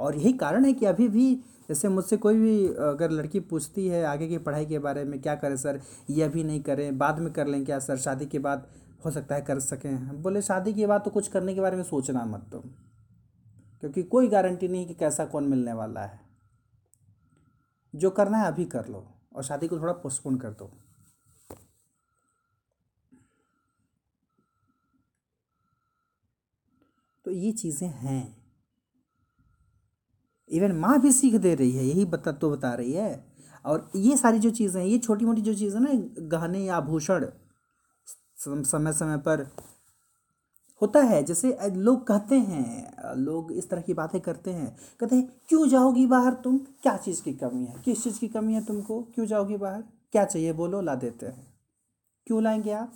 और 0.00 0.16
यही 0.16 0.32
कारण 0.34 0.64
है 0.64 0.72
कि 0.72 0.86
अभी 0.86 1.08
भी 1.08 1.34
जैसे 1.68 1.88
मुझसे 1.88 2.16
कोई 2.16 2.38
भी 2.38 2.66
अगर 2.66 3.10
लड़की 3.10 3.40
पूछती 3.42 3.86
है 3.88 4.02
आगे 4.04 4.28
की 4.28 4.38
पढ़ाई 4.38 4.66
के 4.66 4.78
बारे 4.78 5.04
में, 5.04 5.20
क्या 5.20 5.34
करें 5.34 5.56
सर? 5.56 5.80
ये 6.10 6.22
अभी 6.22 6.44
नहीं 6.44 6.60
करें, 6.62 6.98
बाद 6.98 7.18
में 7.18 7.32
कर 7.32 7.46
लें 7.46 7.64
क्या 7.64 7.78
सर? 7.78 7.96
शादी 7.98 8.26
के 8.26 8.38
बाद 8.38 8.66
हो 9.04 9.10
सकता 9.10 9.34
है 9.34 9.42
कर 9.42 9.60
सकें। 9.60 10.22
बोले, 10.22 10.42
शादी 10.42 10.72
के 10.74 10.86
बाद 10.86 11.00
तो 11.00 11.10
कुछ 11.10 11.28
करने 11.28 11.54
के 11.54 11.60
बारे 11.60 11.76
में 11.76 11.82
सोचना 11.84 12.24
मत 12.24 12.48
तुम, 12.52 12.60
क्योंकि 13.82 14.02
कोई 14.04 14.28
गारंटी 14.28 14.68
नहीं 14.68 14.86
कि 14.86 14.94
कैसा 14.94 15.24
कौन 15.24 15.44
मिलने 15.44 15.72
वाला 15.72 16.00
है। 16.00 16.20
जो 17.94 18.10
करना 18.10 18.38
है 18.38 18.46
अभी 18.46 18.64
कर 18.66 18.88
लो 18.88 19.06
और 19.36 19.42
शादी 19.44 19.68
को 19.68 19.78
थोड़ा 19.78 19.92
पोस्टपोन 19.94 20.36
कर 20.36 20.50
दो। 20.50 20.70
तो 27.24 27.30
ये 27.30 27.50
चीज़ें 27.52 27.88
हैं। 27.88 28.41
इवन 30.52 30.72
माँ 30.72 31.00
भी 31.00 31.12
सीख 31.12 31.34
दे 31.34 31.54
रही 31.54 31.72
है, 31.72 31.84
यही 31.84 32.04
बता 32.04 32.32
तो 32.32 32.50
बता 32.50 32.74
रही 32.74 32.92
है। 32.92 33.24
और 33.66 33.90
ये 33.96 34.16
सारी 34.16 34.38
जो 34.38 34.50
चीज़ें 34.50 34.80
हैं, 34.82 34.88
ये 34.88 34.98
छोटी 34.98 35.24
मोटी 35.24 35.40
जो 35.40 35.54
चीज़ें 35.54 35.80
ना, 35.80 35.88
गहने 36.28 36.64
या 36.64 36.76
आभूषण 36.76 37.26
समय 38.38 38.92
समय 38.92 39.16
पर 39.16 39.46
होता 40.82 41.00
है। 41.00 41.22
जैसे 41.22 41.58
लोग 41.70 42.06
कहते 42.06 42.34
हैं 42.34 43.14
लोग 43.16 43.52
इस 43.52 43.70
तरह 43.70 43.80
की 43.80 43.94
बातें 43.94 44.20
करते 44.20 44.50
हैं। 44.50 44.76
कहते 45.00 45.16
हैं, 45.16 45.32
क्यों 45.48 45.68
जाओगी 45.68 46.06
बाहर 46.06 46.34
तुम? 46.34 46.58
क्या 46.58 46.96
चीज़ 46.96 47.22
की 47.22 47.32
कमी 47.32 47.64
है? 47.66 47.74
किस 47.84 48.04
चीज़ 48.04 48.18
की 48.20 48.28
कमी 48.28 48.54
है 48.54 48.64
तुमको? 48.64 49.02
क्यों 49.02 49.26
जाओगी 49.26 49.56
बाहर? 49.56 49.82
क्या 50.12 50.24
चाहिए? 50.24 50.52
बोलो, 50.52 50.80
ला 50.80 50.94
देते 50.94 51.26
हैं। 51.26 51.46
क्यों 52.26 52.42
लाएँगे 52.42 52.72
आप? 52.72 52.92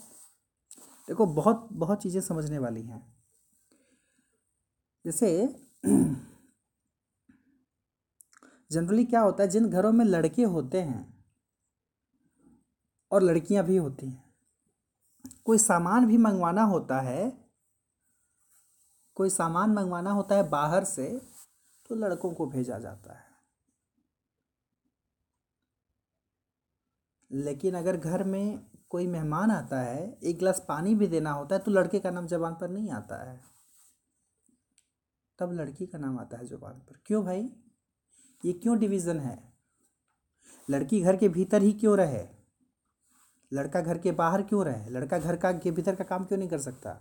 देखो, 1.09 1.27
बहुत 1.27 1.69
बहुत 1.73 2.03
चीज़ें 2.03 2.21
समझने 2.21 2.59
वाली 2.59 2.83
हैं। 2.83 3.15
जैसे 5.05 5.57
जनरली 8.71 9.05
क्या 9.05 9.21
होता 9.21 9.43
है, 9.43 9.49
जिन 9.49 9.69
घरों 9.71 9.93
में 9.93 10.05
लड़के 10.05 10.45
होते 10.45 10.81
हैं 10.83 11.25
और 13.11 13.23
लड़कियाँ 13.23 13.65
भी 13.65 13.77
होती 13.77 14.07
हैं, 14.07 14.25
कोई 15.45 15.59
सामान 15.59 16.07
भी 16.07 16.17
मंगवाना 16.19 16.63
होता 16.65 17.01
है, 17.01 17.33
कोई 19.17 19.31
सामान 19.31 19.71
मंगवाना 19.71 20.11
होता 20.11 20.35
है 20.35 20.49
बाहर 20.51 20.85
से 20.85 21.09
तो 21.91 21.95
लड़कों 21.95 22.33
को 22.33 22.47
भेजा 22.47 22.79
जाता 22.79 23.13
है। 23.13 23.25
लेकिन 27.31 27.75
अगर 27.75 27.97
घर 27.97 28.25
में 28.25 28.67
कोई 28.91 29.07
मेहमान 29.07 29.51
आता 29.51 29.81
है, 29.81 30.19
एक 30.23 30.39
गिलास 30.39 30.65
पानी 30.69 30.95
भी 30.95 31.07
देना 31.07 31.31
होता 31.33 31.55
है 31.55 31.63
तो 31.63 31.71
लड़के 31.71 31.99
का 32.01 32.11
नाम 32.11 32.27
जबान 32.27 32.55
पर 32.55 32.69
नहीं 32.69 32.91
आता 32.91 33.23
है। 33.23 33.41
तब 35.39 35.53
लड़की 35.53 35.87
का 35.87 35.99
नाम 35.99 36.19
आता 36.19 36.37
है 36.37 36.47
ज़ुबान 36.47 36.79
पर। 36.81 37.01
क्यों 37.07 37.25
भाई? 37.25 37.49
ये 38.45 38.53
क्यों 38.53 38.79
डिवीज़न 38.79 39.21
है? 39.21 39.53
लड़की 40.71 41.01
घर 41.01 41.17
के 41.17 41.29
भीतर 41.29 41.63
ही 41.63 41.73
क्यों 41.73 41.97
रहे? 41.97 42.27
लड़का 43.53 43.81
घर 43.81 43.99
के 43.99 44.13
बाहर 44.13 44.43
क्यों 44.43 44.65
रहे? 44.65 44.91
लड़का 44.91 45.19
घर 45.19 45.37
का 45.37 45.53
के 45.53 45.71
भीतर 45.71 45.95
का 45.95 46.05
काम 46.05 46.25
क्यों 46.25 46.39
नहीं 46.39 46.49
कर 46.49 46.59
सकता? 46.59 47.01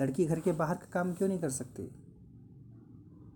लड़की 0.00 0.24
घर 0.24 0.40
के 0.40 0.52
बाहर 0.52 0.76
का 0.76 0.86
काम 0.86 1.14
क्यों 1.14 1.28
नहीं 1.28 1.38
कर 1.38 1.50
सकती? 1.50 2.04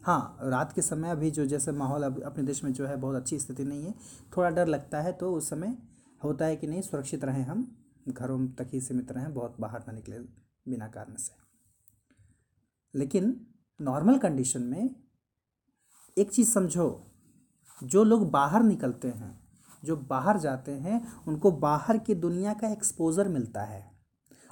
हाँ 0.03 0.39
रात 0.43 0.73
के 0.73 0.83
समय 0.83 1.11
अभी 1.11 1.31
जो 1.31 1.47
जैसे 1.47 1.73
माहौल 1.73 2.03
अब 2.03 2.23
अपने 2.23 2.45
देश 2.45 2.65
में 2.65 2.73
जो 2.73 2.87
है 2.87 2.97
बहुत 2.97 3.17
अच्छी 3.17 3.39
स्थिति 3.39 3.65
नहीं 3.65 3.85
है। 3.85 3.95
थोड़ा 4.37 4.51
डर 4.51 4.67
लगता 4.67 5.01
है 5.01 5.13
तो 5.13 5.33
उस 5.35 5.49
समय 5.51 5.79
होता 6.25 6.45
है 6.45 6.57
कि 6.57 6.67
नहीं, 6.67 6.83
सुरक्षित 6.83 7.25
रहें 7.25 7.43
हम। 7.43 7.77
घरों 8.09 8.49
तक 8.49 8.69
ही 8.73 8.81
सीमित 8.81 9.13
रहें, 9.13 9.35
बहुत 9.35 9.57
बाहर 9.61 9.81
ना 9.81 9.93
निकले 9.93 10.19
बिना 10.69 10.89
कारण 10.89 11.17
से। 11.17 11.33
लेकिन 12.95 13.47
नॉर्मल 13.81 14.19
कंडीशन 14.19 14.63
में 14.63 14.95
एक 16.19 16.31
चीज़ 16.31 16.51
समझो 16.51 17.12
जो 17.83 18.05
लोग 18.05 18.31
बाहर 18.31 18.63
निकलते 18.63 19.09
हैं 19.09 19.41
जो 19.83 19.97
बाहर 19.97 20.39
जाते 20.39 20.73
हैं 20.73 21.01
उनको 21.29 21.51
बाहर 21.53 21.99
की 21.99 22.15
दुनिया 22.15 22.53
का 22.55 22.69
एक्सपोज़र 22.69 23.29
मिलता 23.29 23.63
है। 23.63 23.91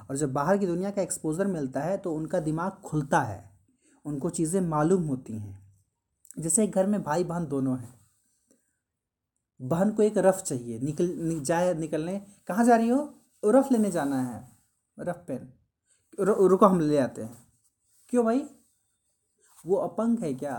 और 0.09 0.17
जब 0.17 0.33
बाहर 0.33 0.57
की 0.57 0.67
दुनिया 0.67 0.91
का 0.91 1.01
एक्सपोजर 1.01 1.47
मिलता 1.47 1.81
है 1.81 1.97
तो 1.97 2.13
उनका 2.13 2.39
दिमाग 2.39 2.71
खुलता 2.71 3.21
है। 3.21 3.43
उनको 4.05 4.29
चीज़ें 4.29 4.59
मालूम 4.61 5.03
होती 5.03 5.37
हैं। 5.37 5.59
जैसे 6.39 6.67
घर 6.67 6.87
में 6.87 7.01
भाई 7.03 7.23
बहन 7.23 7.45
दोनों 7.45 7.77
हैं। 7.77 7.93
बहन 9.59 9.91
को 9.91 10.03
एक 10.03 10.17
रफ 10.17 10.41
चाहिए 10.41 10.79
निकल 10.79 11.09
नि, 11.17 11.39
जाए 11.39 11.73
निकलने। 11.73 12.19
कहाँ 12.47 12.65
जा 12.65 12.75
रही 12.75 12.89
हो? 12.89 13.13
रफ 13.45 13.71
लेने 13.71 13.91
जाना 13.91 14.21
है। 14.21 14.47
Rough 14.97 15.23
pen. 15.27 15.49
रुको 16.19 16.65
हम 16.65 16.79
ले 16.79 16.97
आते 16.97 17.21
हैं। 17.21 17.37
क्यों 18.09 18.25
भाई? 18.25 18.45
वो 19.65 19.75
अपंग 19.77 20.19
है 20.19 20.33
क्या? 20.33 20.55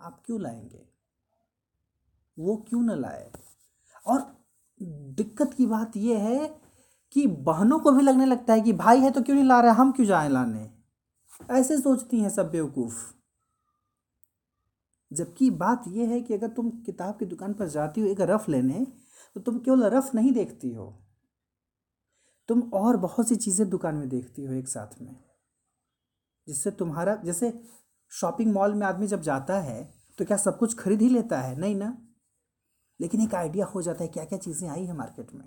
आप 0.00 0.22
क्यों 0.26 0.40
लाएँगे? 0.40 0.93
वो 2.36 2.56
क्यों 2.68 2.82
ना 2.82 2.94
लाए? 2.94 3.30
और 4.06 4.20
दिक्कत 4.80 5.54
की 5.54 5.66
बात 5.66 5.96
यह 5.96 6.18
है 6.18 6.46
कि 7.12 7.26
बहनों 7.26 7.78
को 7.78 7.92
भी 7.92 8.02
लगने 8.02 8.26
लगता 8.26 8.54
है 8.54 8.60
कि 8.60 8.72
भाई 8.72 9.00
है 9.00 9.10
तो 9.10 9.22
क्यों 9.22 9.36
नहीं 9.36 9.44
ला 9.44 9.60
रहे? 9.60 9.72
हम 9.72 9.92
क्यों 9.92 10.06
जाएँ 10.06 10.28
लाने? 10.28 10.68
ऐसे 11.50 11.76
सोचती 11.78 12.20
हैं 12.20 12.30
सब 12.30 12.50
बेवकूफ़। 12.50 13.14
जबकि 15.10 15.50
बात 15.50 15.84
यह 15.88 16.08
है 16.08 16.20
कि 16.20 16.34
अगर 16.34 16.48
तुम 16.48 16.70
किताब 16.86 17.16
की 17.18 17.26
दुकान 17.26 17.52
पर 17.52 17.68
जाती 17.68 18.00
हो 18.00 18.06
एक 18.06 18.20
रफ 18.20 18.48
लेने 18.48 18.86
तो 19.36 19.40
तुम 19.40 19.58
केवल 19.58 19.84
रफ 19.84 20.10
नहीं 20.14 20.32
देखती 20.32 20.72
हो। 20.72 20.92
तुम 22.48 22.60
और 22.74 22.96
बहुत 22.96 23.28
सी 23.28 23.36
चीज़ें 23.36 23.68
दुकान 23.70 23.94
में 23.94 24.08
देखती 24.08 24.44
हो 24.44 24.52
एक 24.52 24.68
साथ 24.68 25.00
में। 25.02 25.16
जिससे 26.46 26.70
तुम्हारा, 26.70 27.14
जैसे 27.16 27.52
शॉपिंग 28.12 28.52
मॉल 28.52 28.74
में 28.74 28.86
आदमी 28.86 29.06
जब 29.06 29.20
जाता 29.22 29.58
है 29.60 29.82
तो 30.18 30.24
क्या 30.24 30.36
सब 30.36 30.58
कुछ 30.58 30.74
खरीद 30.78 31.02
ही 31.02 31.08
लेता 31.08 31.40
है? 31.40 31.58
नहीं 31.58 31.76
ना? 31.76 31.96
लेकिन 33.00 33.20
एक 33.20 33.34
आइडिया 33.34 33.66
हो 33.66 33.82
जाता 33.82 34.04
है 34.04 34.08
क्या 34.08 34.24
क्या 34.24 34.38
चीज़ें 34.38 34.68
आई 34.68 34.84
है 34.84 34.92
मार्केट 34.92 35.32
में। 35.34 35.44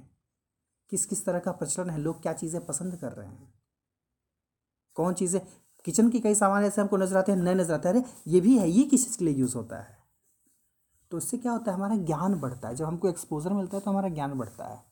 किस 0.92 1.06
किस 1.06 1.26
तरह 1.26 1.40
का 1.40 1.52
प्रचलन 1.52 1.90
है, 1.90 1.98
लोग 2.00 2.22
क्या 2.22 2.34
चीज़ें 2.34 2.66
पसंद 2.66 2.96
कर 2.96 3.12
रहे 3.12 3.28
हैं। 3.28 3.54
कौन 4.98 5.14
चीज़ें, 5.14 5.42
किचन 5.86 6.10
की 6.10 6.20
कई 6.20 6.36
सामान 6.36 6.64
ऐसे 6.64 6.82
हमको 6.82 6.98
नज़र 6.98 7.18
आते 7.18 7.32
हैं, 7.32 7.40
नए 7.40 7.56
नज़र 7.56 7.74
आते 7.74 7.90
हैं, 7.90 7.96
अरे 7.96 8.04
ये 8.28 8.42
भी 8.42 8.58
है, 8.58 8.70
ये 8.70 8.84
किस 8.84 9.06
चीज़ 9.06 9.18
के 9.18 9.26
लिए 9.26 9.34
यूज़ 9.34 9.56
होता 9.56 9.80
है। 9.80 9.98
तो 11.12 11.18
इससे 11.18 11.38
क्या 11.38 11.52
होता 11.52 11.72
है, 11.72 11.78
हमारा 11.78 11.96
ज्ञान 11.98 12.40
बढ़ता 12.40 12.68
है। 12.68 12.76
जब 12.76 12.86
हमको 12.86 13.10
एक्सपोजर 13.10 13.54
मिलता 13.54 13.78
है 13.78 13.84
तो 13.84 13.92
हमारा 13.92 14.10
ज्ञान 14.10 14.34
बढ़ता 14.34 14.66
है। 14.66 14.84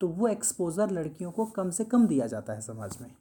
तो 0.00 0.08
वो 0.08 0.28
एक्सपोजर 0.28 0.90
लड़कियों 0.90 1.30
को 1.32 1.44
कम 1.46 1.70
से 1.70 1.84
कम 1.84 2.06
दिया 2.06 2.26
जाता 2.26 2.52
है 2.52 2.60
समाज 2.60 2.96
में। 3.00 3.14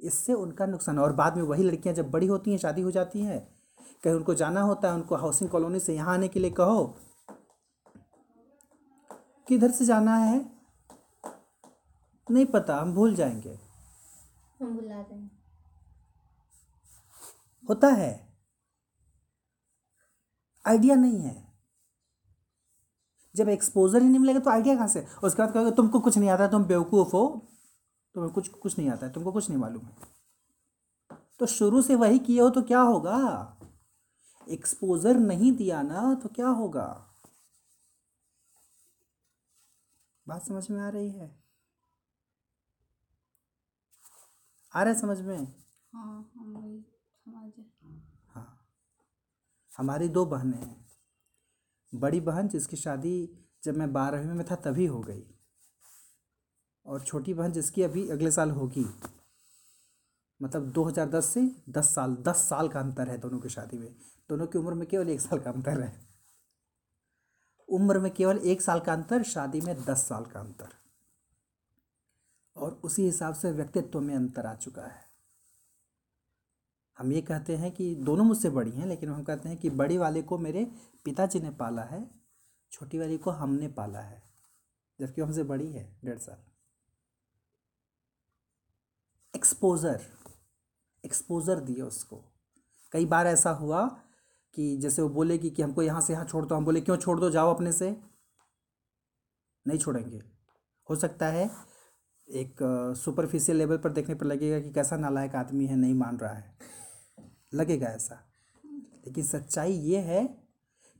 इससे 0.00 0.32
उनका 0.34 0.66
नुकसान, 0.66 0.98
और 0.98 1.12
बाद 1.12 1.36
में 1.36 1.42
वही 1.44 1.62
लड़कियाँ 1.62 1.94
जब 1.94 2.10
बड़ी 2.10 2.26
होती 2.26 2.50
हैं, 2.50 2.58
शादी 2.58 2.82
हो 2.82 2.90
जाती 2.90 3.22
हैं 3.22 3.46
कहीं 4.02 4.14
उनको 4.14 4.34
जाना 4.34 4.60
होता 4.60 4.88
है 4.88 4.94
उनको 4.94 5.16
हाउसिंग 5.16 5.50
कॉलोनी 5.50 5.80
से 5.80 5.94
यहाँ 5.94 6.14
आने 6.14 6.28
के 6.28 6.40
लिए 6.40 6.50
कहो। 6.50 6.98
किधर 9.48 9.70
से 9.70 9.84
जाना 9.84 10.16
है? 10.16 10.52
नहीं 12.30 12.46
पता 12.46 12.76
हम 12.76 12.94
भूल 12.94 13.14
जाएँगे। 13.14 13.60
हम 14.60 14.76
बुला 14.76 15.02
देंगे। 15.02 15.36
होता 17.68 17.88
है। 17.88 18.38
आइडिया 20.66 20.96
नहीं 20.96 21.20
है। 21.20 21.52
जब 23.36 23.48
एक्सपोजर 23.48 24.02
ही 24.02 24.08
नहीं 24.08 24.18
मिलेगा 24.18 24.40
तो 24.40 24.50
आइडिया 24.50 24.74
कहाँ 24.76 24.88
से? 24.88 25.06
उसके 25.24 25.42
बाद 25.42 25.54
कहोगे 25.54 25.70
तुमको 25.70 26.00
कुछ 26.00 26.18
नहीं 26.18 26.30
आता 26.30 26.48
तुम 26.48 26.64
बेवकूफ़ 26.64 27.08
हो। 27.08 27.48
तुम्हें 28.14 28.32
कुछ 28.32 28.48
कुछ 28.48 28.78
नहीं 28.78 28.90
आता 28.90 29.06
है 29.06 29.12
तुमको 29.12 29.32
कुछ 29.32 29.50
नहीं 29.50 29.60
मालूम 29.60 29.82
है। 29.82 29.96
तो 31.38 31.46
शुरू 31.46 31.82
से 31.82 31.94
वही 31.94 32.18
किए 32.18 32.40
हो 32.40 32.50
तो 32.50 32.62
क्या 32.62 32.80
होगा? 32.80 33.18
एक्सपोजर 34.48 35.16
नहीं 35.16 35.52
दिया 35.52 35.82
ना 35.82 36.14
तो 36.14 36.28
क्या 36.28 36.48
होगा? 36.48 37.10
बात 40.28 40.46
समझ 40.46 40.70
में 40.70 40.80
आ 40.80 40.88
रही 40.88 41.10
है? 41.10 41.44
आ 44.74 44.82
रहा 44.82 44.94
है 44.94 45.00
समझ 45.00 45.20
में? 45.20 45.54
हाँ 45.92 46.30
हाँ। 48.28 48.66
हमारी 49.78 50.08
दो 50.08 50.26
बहनें 50.26 50.58
हैं। 50.58 50.86
बड़ी 51.94 52.20
बहन 52.20 52.48
जिसकी 52.48 52.76
शादी 52.76 53.46
जब 53.64 53.76
मैं 53.76 53.92
बारहवीं 53.92 54.34
में 54.34 54.46
था 54.50 54.54
तभी 54.54 54.86
हो 54.86 55.00
गई। 55.00 55.34
और 56.86 57.02
छोटी 57.02 57.34
बहन 57.34 57.52
जिसकी 57.52 57.82
अभी 57.82 58.08
अगले 58.08 58.30
साल 58.30 58.50
होगी। 58.50 58.86
मतलब 60.42 60.70
2010 60.72 61.26
से 61.26 61.62
10 61.68 61.94
साल 61.94 62.16
10 62.16 62.36
साल 62.36 62.68
का 62.68 62.80
अंतर 62.80 63.08
है 63.08 63.18
दोनों 63.18 63.40
की 63.40 63.48
शादी 63.48 63.78
में। 63.78 64.13
दोनों 64.30 64.46
की 64.46 64.58
उम्र 64.58 64.74
में 64.74 64.86
केवल 64.88 65.08
एक 65.08 65.20
साल 65.20 65.38
का 65.38 65.50
अंतर 65.50 65.80
है। 65.80 65.92
उम्र 67.68 67.98
में 67.98 68.10
केवल 68.14 68.38
एक 68.38 68.62
साल 68.62 68.80
का 68.80 68.92
अंतर, 68.92 69.22
शादी 69.22 69.60
में 69.60 69.84
दस 69.84 70.06
साल 70.08 70.24
का 70.24 70.40
अंतर। 70.40 70.68
और 72.56 72.80
उसी 72.84 73.04
हिसाब 73.04 73.34
से 73.34 73.50
व्यक्तित्व 73.52 74.00
में 74.00 74.14
अंतर 74.14 74.46
आ 74.46 74.54
चुका 74.54 74.82
है। 74.82 75.02
हम 76.98 77.12
ये 77.12 77.20
कहते 77.22 77.56
हैं 77.56 77.70
कि 77.72 77.94
दोनों 77.94 78.24
मुझसे 78.24 78.50
बड़ी 78.50 78.70
हैं, 78.70 78.86
लेकिन 78.86 79.08
हम 79.08 79.22
कहते 79.22 79.48
हैं 79.48 79.58
कि 79.58 79.70
बड़ी 79.70 79.98
वाले 79.98 80.22
को 80.22 80.38
मेरे 80.38 80.64
पिताजी 81.04 81.40
ने 81.40 81.50
पाला 81.50 81.82
है, 81.82 82.10
छोटी 82.72 82.98
वाली 82.98 83.18
को 83.18 83.30
हमने 83.30 83.68
पाला 83.68 84.00
है, 84.00 84.22
जबकि 84.98 85.20
हमसे 85.20 85.42
बड़ी 85.42 85.72
है, 85.72 85.96
डेढ़ 86.04 86.18
साल। 86.18 86.44
एक्सपोज़र 89.34 90.06
एक्सपोज़र 91.04 91.60
दिए 91.60 91.82
उसको। 91.82 92.24
कई 92.92 93.06
बार 93.06 93.26
ऐसा 93.26 93.50
हुआ 93.50 94.00
कि 94.54 94.76
जैसे 94.76 95.02
वो 95.02 95.08
बोलेगी 95.08 95.50
कि 95.50 95.62
हमको 95.62 95.82
यहाँ 95.82 96.00
से 96.00 96.12
यहाँ 96.12 96.24
छोड़ 96.24 96.44
दो, 96.46 96.54
हम 96.54 96.64
बोले, 96.64 96.80
क्यों 96.80 96.96
छोड़ 96.96 97.20
दो? 97.20 97.30
जाओ 97.30 97.54
अपने 97.54 97.72
से। 97.72 97.96
नहीं 99.66 99.78
छोड़ेंगे। 99.78 100.22
हो 100.90 100.96
सकता 100.96 101.26
है 101.26 101.50
एक 102.28 102.56
सुपरफिशियल 102.96 103.58
लेवल 103.58 103.76
पर 103.76 103.92
देखने 103.92 104.14
पर 104.14 104.26
लगेगा 104.26 104.60
कि 104.60 104.70
कैसा 104.72 104.96
नालायक 104.96 105.34
आदमी 105.34 105.66
है, 105.66 105.76
नहीं 105.76 105.94
मान 105.94 106.18
रहा 106.18 106.32
है। 106.32 106.58
लगेगा 107.54 107.88
ऐसा। 107.88 108.20
लेकिन 109.06 109.24
सच्चाई 109.24 109.72
ये 109.72 109.98
है 109.98 110.24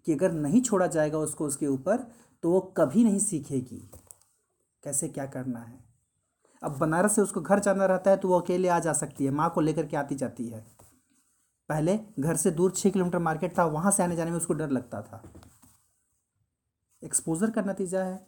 कि 0.07 0.13
अगर 0.13 0.33
नहीं 0.33 0.63
छोड़ा 0.63 0.87
जाएगा 0.87 1.19
उसको, 1.19 1.47
उसके 1.47 1.67
ऊपर 1.67 1.97
तो 2.43 2.51
वो 2.51 2.61
कभी 2.61 3.05
नहीं 3.05 3.19
सीखेगी। 3.19 3.91
कैसे 4.85 5.09
क्या 5.09 5.27
करना 5.27 5.61
है? 5.61 5.79
अब 6.63 6.79
बनारस 6.79 7.15
से 7.15 7.23
उसको 7.23 7.41
घर 7.41 7.59
जाना 7.59 7.87
रहता 7.87 8.11
है 8.11 8.17
तो 8.17 8.29
वो 8.29 8.41
अकेले 8.41 8.69
आ 8.69 8.79
जा 8.79 8.93
सकती 8.93 9.25
है, 9.25 9.31
माँ 9.31 9.51
को 9.51 9.61
लेकर 9.61 9.87
के 9.87 9.97
आती 9.97 10.15
जाती 10.15 10.47
है। 10.49 10.74
पहले 11.69 12.01
घर 12.19 12.37
से 12.37 12.51
दूर 12.51 12.71
छः 12.71 12.91
किलोमीटर 12.91 13.19
मार्केट 13.19 13.59
था 13.59 13.65
वहाँ 13.65 13.93
से 13.93 14.03
आने 14.03 14.17
जाने 14.17 14.31
में 14.31 14.39
उसको 14.39 14.55
डर 14.55 14.71
लगता 14.71 15.03
था। 15.03 15.33
एक्सपोजर 17.05 17.51
का 17.51 17.61
नतीजा 17.61 18.05
है। 18.05 18.27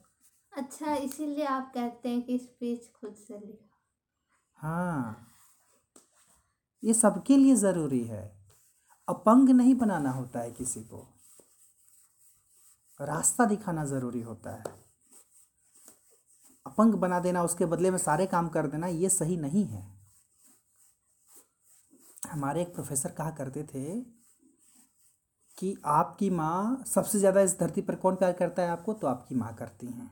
अच्छा 0.57 0.95
इसीलिए 0.95 1.45
आप 1.45 1.73
कहते 1.75 2.09
हैं 2.09 2.23
कि 2.23 2.39
स्पीच 2.39 2.93
खुद 3.01 3.15
से 3.15 3.39
लिखा। 3.39 3.71
हाँ। 4.55 5.29
ये 6.85 6.95
सबके 6.95 7.37
लिए 7.37 7.55
ज़रूरी 7.55 8.05
है। 8.05 8.37
अपंग 9.09 9.49
नहीं 9.49 9.75
बनाना 9.75 10.11
होता 10.11 10.41
है 10.41 10.53
किसी 10.53 10.81
को। 10.81 11.15
रास्ता 13.01 13.45
दिखाना 13.45 13.85
ज़रूरी 13.85 14.21
होता 14.21 14.51
है। 14.51 14.65
अपंग 16.67 16.95
बना 16.95 17.21
देना 17.21 17.43
उसके 17.43 17.67
बदले 17.67 17.91
में 17.91 17.99
सारे 17.99 18.27
काम 18.27 18.49
कर 18.49 18.67
देना 18.67 18.87
ये 18.87 19.09
सही 19.09 19.37
नहीं 19.37 19.65
है। 19.65 19.96
हमारे 22.33 22.63
एक 22.63 22.75
प्रोफेसर 22.75 23.11
कहा 23.11 23.31
करते 23.31 23.63
थे 23.63 24.01
कि 25.59 25.77
आपकी 25.87 26.31
माँ 26.31 26.85
सबसे 26.87 27.19
ज़्यादा 27.19 27.41
इस 27.41 27.59
धरती 27.61 27.81
पर 27.81 27.97
कौन 27.97 28.15
प्यार 28.15 28.33
करता 28.33 28.63
है 28.63 28.69
आपको? 28.69 28.93
तो 28.93 29.07
आपकी 29.07 29.35
माँ 29.35 29.55
करती 29.55 29.87
हैं। 29.87 30.11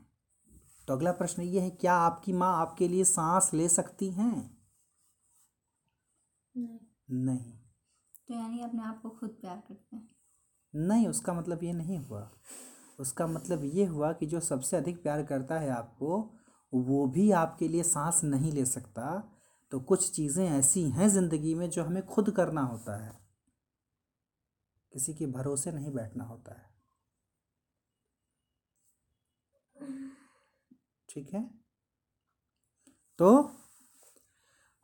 तो 0.89 0.95
अगला 0.95 1.13
प्रश्न 1.13 1.43
ये 1.43 1.61
है 1.61 1.71
क्या 1.71 1.95
आपकी 1.95 2.33
माँ 2.33 2.61
आपके 2.61 2.89
लिए 2.89 3.05
सांस 3.05 3.51
ले 3.55 3.69
सकती 3.69 4.11
हैं? 4.11 4.59
नहीं। 6.55 6.79
नहीं। 7.25 7.53
तो 8.29 8.35
यानी 8.35 8.61
अपने 8.61 8.83
आप 8.83 9.01
को 9.03 9.09
खुद 9.11 9.31
प्यार 9.31 9.63
करते 9.69 9.97
हैं? 9.97 10.09
नहीं 10.75 11.09
उसका 11.09 11.33
मतलब 11.33 11.65
ये 11.65 11.73
नहीं 11.73 11.99
हुआ। 11.99 12.31
उसका 12.99 13.27
मतलब 13.27 13.65
ये 13.65 13.85
हुआ 13.85 14.13
कि 14.13 14.27
जो 14.27 14.41
सबसे 14.41 14.77
अधिक 14.77 15.03
प्यार 15.03 15.23
करता 15.23 15.59
है 15.59 15.71
आपको 15.71 16.19
वो 16.75 17.07
भी 17.07 17.31
आपके 17.31 17.69
लिए 17.69 17.83
सांस 17.83 18.21
नहीं 18.25 18.53
ले 18.53 18.65
सकता। 18.65 19.34
तो 19.75 19.79
कुछ 19.81 20.11
चीज़ें 20.11 20.45
ऐसी 20.49 20.83
हैं 20.91 21.09
ज़िंदगी 21.09 21.55
में 21.55 21.71
जो 21.71 21.85
हमें 21.85 22.07
खुद 22.07 22.31
करना 22.31 22.61
होता 22.61 23.05
है। 23.05 23.13
किसी 24.93 25.15
के 25.15 25.27
भरोसे 25.27 25.73
नहीं 25.73 25.93
बैठना 25.93 26.25
होता 26.25 26.55
है। 26.55 26.75
ठीक 31.09 31.35
है? 31.35 31.51
तो 33.19 33.59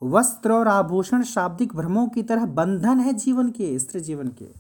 वस्त्र 0.02 0.52
और 0.52 0.68
आभूषण 0.68 1.22
शाब्दिक 1.22 1.74
भ्रमों 1.74 2.08
की 2.08 2.22
तरह 2.22 2.46
बंधन 2.46 3.00
है 3.00 3.12
जीवन 3.12 3.50
के, 3.50 3.78
स्त्री 3.78 4.00
जीवन 4.00 4.28
के। 4.28 4.52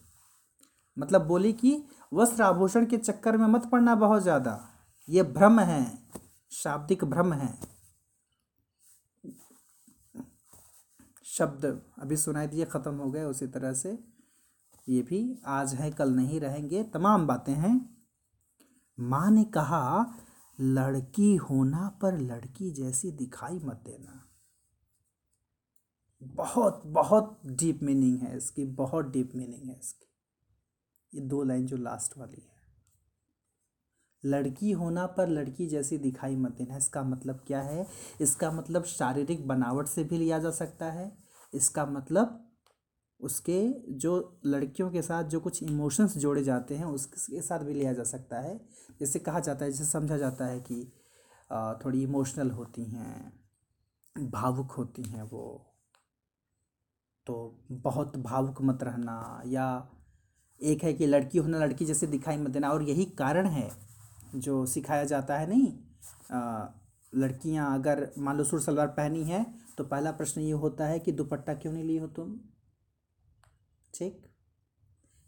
मतलब 0.98 1.26
बोली 1.26 1.52
कि 1.52 1.84
वस्त्र 2.12 2.42
आभूषण 2.42 2.86
के 2.86 2.98
चक्कर 2.98 3.36
में 3.36 3.46
मत 3.46 3.68
पड़ना 3.72 3.94
बहुत 3.94 4.22
ज़्यादा। 4.22 4.58
ये 5.08 5.22
भ्रम 5.22 5.60
है, 5.60 5.98
शाब्दिक 6.52 7.04
भ्रम 7.04 7.32
है। 7.32 7.79
शब्द 11.40 11.64
अभी 11.98 12.16
सुनाई 12.16 12.46
दिए, 12.46 12.64
ख़त्म 12.64 12.94
हो 12.94 13.10
गए, 13.10 13.24
उसी 13.24 13.46
तरह 13.46 13.72
से 13.72 13.98
ये 14.88 15.02
भी 15.02 15.38
आज 15.46 15.74
है, 15.74 15.90
कल 15.90 16.10
नहीं 16.10 16.40
रहेंगे। 16.40 16.82
तमाम 16.84 17.26
बातें 17.26 17.52
हैं। 17.52 17.96
माँ 18.98 19.30
ने 19.30 19.44
कहा, 19.44 20.14
लड़की 20.60 21.36
होना 21.36 21.88
पर 22.02 22.18
लड़की 22.18 22.70
जैसी 22.70 23.10
दिखाई 23.10 23.58
मत 23.58 23.82
देना। 23.86 24.16
बहुत 26.22 26.82
बहुत 26.86 27.40
डीप 27.46 27.82
मीनिंग 27.82 28.18
है 28.18 28.36
इसकी, 28.36 28.64
बहुत 28.64 29.10
डीप 29.10 29.32
मीनिंग 29.34 29.68
है 29.68 29.78
इसकी। 29.78 30.06
ये 31.14 31.20
दो 31.20 31.42
लाइन 31.42 31.66
जो 31.66 31.76
लास्ट 31.76 32.18
वाली 32.18 32.42
है। 32.42 32.58
लड़की 34.24 34.72
होना 34.72 35.06
पर 35.06 35.28
लड़की 35.28 35.66
जैसी 35.66 35.98
दिखाई 35.98 36.36
मत 36.36 36.52
देना, 36.52 36.76
इसका 36.76 37.02
मतलब 37.02 37.44
क्या 37.46 37.60
है? 37.62 37.86
इसका 38.20 38.50
मतलब 38.50 38.84
शारीरिक 38.84 39.48
बनावट 39.48 39.86
से 39.86 40.04
भी 40.04 40.18
लिया 40.18 40.38
जा 40.38 40.50
सकता 40.50 40.90
है। 40.90 41.29
इसका 41.52 41.84
मतलब 41.86 42.46
उसके 43.20 43.62
जो 43.94 44.40
लड़कियों 44.46 44.90
के 44.90 45.02
साथ 45.02 45.24
जो 45.24 45.40
कुछ 45.40 45.62
इमोशंस 45.62 46.16
जोड़े 46.18 46.42
जाते 46.42 46.76
हैं, 46.76 46.84
उसके 46.84 47.40
साथ 47.42 47.58
भी 47.58 47.74
लिया 47.74 47.92
जा 47.92 48.04
सकता 48.04 48.40
है। 48.40 48.56
जैसे 49.00 49.18
कहा 49.18 49.40
जाता 49.40 49.64
है, 49.64 49.70
जैसे 49.72 49.84
समझा 49.84 50.16
जाता 50.16 50.46
है 50.46 50.60
कि 50.60 50.84
थोड़ी 51.84 52.02
इमोशनल 52.02 52.50
होती 52.50 52.84
हैं, 52.84 53.32
भावुक 54.16 54.70
होती 54.70 55.02
हैं 55.02 55.22
वो। 55.22 55.66
तो 57.26 57.64
बहुत 57.72 58.16
भावुक 58.16 58.62
मत 58.62 58.82
रहना 58.82 59.42
या 59.46 59.66
एक 60.60 60.82
है 60.84 60.92
कि 60.92 61.06
लड़की 61.06 61.38
होना, 61.38 61.58
लड़की 61.58 61.84
जैसे 61.84 62.06
दिखाई 62.06 62.36
मत 62.36 62.50
देना। 62.50 62.70
और 62.70 62.82
यही 62.82 63.04
कारण 63.18 63.46
है 63.46 63.70
जो 64.36 64.64
सिखाया 64.66 65.04
जाता 65.04 65.38
है 65.38 65.48
नहीं 65.48 65.72
लड़कियाँ 67.12 67.74
अगर 67.74 68.10
मान 68.18 68.36
लो 68.38 68.44
सूट 68.44 68.60
सलवार 68.60 68.86
पहनी 68.86 69.24
है 69.24 69.44
तो 69.78 69.84
पहला 69.84 70.10
प्रश्न 70.12 70.40
ये 70.40 70.52
होता 70.52 70.86
है 70.86 70.98
कि 70.98 71.12
दुपट्टा 71.12 71.54
क्यों 71.54 71.72
नहीं 71.72 71.84
ली 71.84 71.96
हो 71.96 72.06
तुम? 72.06 72.38
ठीक? 73.94 74.22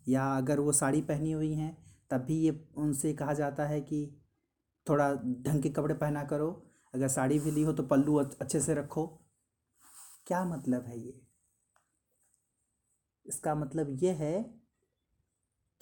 या 0.09 0.27
अगर 0.37 0.61
वो 0.61 0.73
साड़ी 0.73 1.01
पहनी 1.03 1.33
हुई 1.33 1.53
हैं 1.55 1.77
तब 2.11 2.21
भी 2.21 2.39
ये 2.39 2.51
उनसे 2.77 3.13
कहा 3.13 3.33
जाता 3.33 3.67
है 3.67 3.81
कि 3.81 4.07
थोड़ा 4.87 5.13
ढंग 5.15 5.63
के 5.63 5.71
कपड़े 5.71 5.95
पहना 5.95 6.25
करो। 6.25 6.51
अगर 6.95 7.09
साड़ी 7.09 7.39
भी 7.39 7.51
ली 7.51 7.63
हो 7.63 7.73
तो 7.73 7.83
पल्लू 7.83 8.17
अच्छे 8.17 8.61
से 8.61 8.75
रखो। 8.75 9.07
क्या 10.27 10.45
मतलब 10.45 10.87
है 10.87 10.99
ये? 11.01 11.21
इसका 13.27 13.55
मतलब 13.55 13.97
ये 14.03 14.13
है 14.13 14.43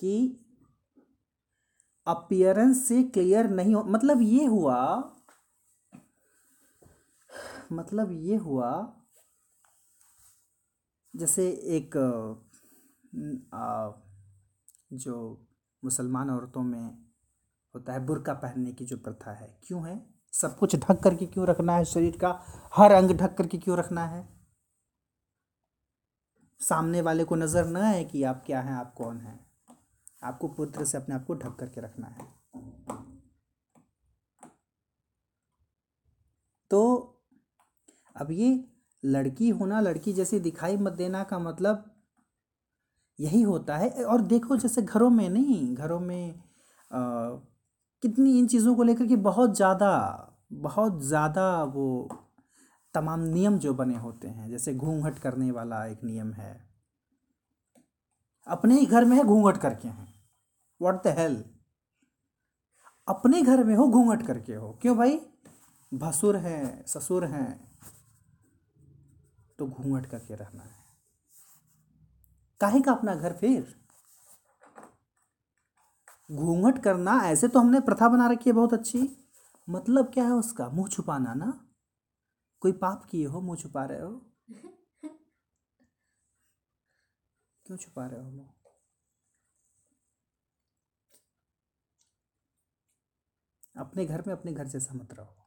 कि 0.00 0.46
अपियरेंस 2.06 2.86
से 2.88 3.02
क्लियर 3.02 3.48
नहीं 3.50 3.74
हो 3.74 3.82
मतलब 3.84 4.22
ये 4.22 4.44
हुआ 4.44 4.76
मतलब 7.72 8.10
ये 8.12 8.36
हुआ, 8.36 8.70
जैसे 11.14 11.48
एक 11.76 11.96
जो 14.94 15.46
मुसलमान 15.82 16.30
औरतों 16.30 16.62
में 16.62 17.10
होता 17.74 17.92
है 17.92 18.04
बुरका 18.06 18.34
पहनने 18.34 18.72
की 18.72 18.84
जो 18.84 18.96
प्रथा 18.96 19.32
है, 19.32 19.48
क्यों 19.66 19.86
है? 19.88 20.02
सब 20.32 20.58
कुछ 20.58 20.76
ढक 20.76 21.00
करके 21.02 21.26
क्यों 21.26 21.46
रखना 21.46 21.76
है? 21.76 21.84
शरीर 21.84 22.16
का 22.18 22.30
हर 22.74 22.92
अंग 22.92 23.10
ढक 23.10 23.36
करके 23.38 23.58
क्यों 23.58 23.78
रखना 23.78 24.06
है? 24.06 24.28
सामने 26.60 27.00
वाले 27.00 27.24
को 27.24 27.36
नज़र 27.36 27.66
न 27.66 27.76
आए 27.76 28.04
कि 28.04 28.22
आप 28.22 28.42
क्या 28.46 28.60
हैं, 28.60 28.72
आप 28.72 28.94
कौन 28.94 29.20
हैं? 29.20 29.38
आपको 30.22 30.48
पूरी 30.48 30.70
तरह 30.70 30.84
से 30.84 30.98
अपने 30.98 31.14
आप 31.14 31.24
को 31.26 31.34
ढक 31.34 31.56
करके 31.56 31.80
रखना 31.80 32.06
है। 32.06 32.26
तो 36.70 37.09
अब 38.20 38.30
ये 38.30 38.64
लड़की 39.02 39.48
होना 39.48 39.80
लड़की 39.80 40.12
जैसी 40.12 40.38
दिखाई 40.40 40.76
मत 40.76 40.92
देना 40.92 41.22
का 41.24 41.38
मतलब 41.38 41.84
यही 43.18 43.42
होता 43.42 43.76
है। 43.76 43.90
और 44.04 44.20
देखो 44.22 44.56
जैसे 44.56 44.82
घरों 44.82 45.10
में 45.10 45.28
नहीं 45.28 45.74
घरों 45.74 46.00
में 46.00 46.30
अ, 46.30 46.98
कितनी 48.02 48.38
इन 48.38 48.46
चीज़ों 48.46 48.74
को 48.74 48.82
लेकर 48.82 49.06
के 49.06 49.16
बहुत 49.16 49.56
ज़्यादा 49.56 49.90
बहुत 50.52 51.02
ज़्यादा 51.02 51.62
वो 51.64 51.86
तमाम 52.94 53.20
नियम 53.24 53.58
जो 53.58 53.74
बने 53.74 53.96
होते 53.96 54.28
हैं। 54.28 54.48
जैसे 54.50 54.74
घूंघट 54.74 55.18
करने 55.18 55.50
वाला 55.50 55.84
एक 55.86 56.04
नियम 56.04 56.32
है। 56.32 56.52
अपने 58.46 58.78
ही 58.80 58.86
घर 58.86 59.04
में 59.04 59.16
है 59.16 59.24
घूंघट 59.24 59.56
करके 59.56 59.88
हैं। 59.88 60.08
व्हाट 60.80 61.02
द 61.04 61.14
हेल 61.18 61.44
अपने 63.08 63.42
घर 63.42 63.64
में 63.64 63.74
हो 63.76 63.88
घूंघट 63.88 64.26
करके 64.26 64.54
हो। 64.54 64.78
क्यों 64.82 64.96
भाई? 64.96 65.20
भसुर 65.92 66.36
हैं 66.36 66.84
ससुर 66.86 67.24
हैं। 67.24 67.69
तो 69.60 69.66
घूंघट 69.66 70.10
करके 70.10 70.34
रहना 70.34 70.62
है। 70.62 70.84
काहे 72.60 72.80
का 72.80 72.92
अपना 72.92 73.14
घर 73.14 73.32
फिर? 73.32 73.80
घूंघट 76.32 76.82
करना, 76.82 77.20
ऐसे 77.24 77.48
तो 77.48 77.58
हमने 77.60 77.80
प्रथा 77.80 78.08
बना 78.08 78.26
रखी 78.26 78.50
है 78.50 78.54
बहुत 78.56 78.74
अच्छी। 78.74 79.26
मतलब 79.70 80.12
क्या 80.14 80.24
है 80.24 80.32
उसका? 80.32 80.68
मुँह 80.68 80.88
छुपाना 80.88 81.34
ना। 81.34 81.66
कोई 82.60 82.72
पाप 82.72 83.04
किए 83.04 83.26
हो, 83.26 83.40
मुँह 83.40 83.56
छुपा 83.56 83.84
रहे 83.84 84.00
हो? 84.00 84.26
क्यों 87.66 87.76
छुपा 87.76 88.06
रहे 88.06 88.20
हो 88.20 88.30
मुँह? 88.30 88.48
अपने 93.76 94.06
घर 94.06 94.24
में 94.26 94.34
अपने 94.34 94.52
घर 94.52 94.66
जैसा 94.66 94.94
मत 94.94 95.14
रहो। 95.14 95.39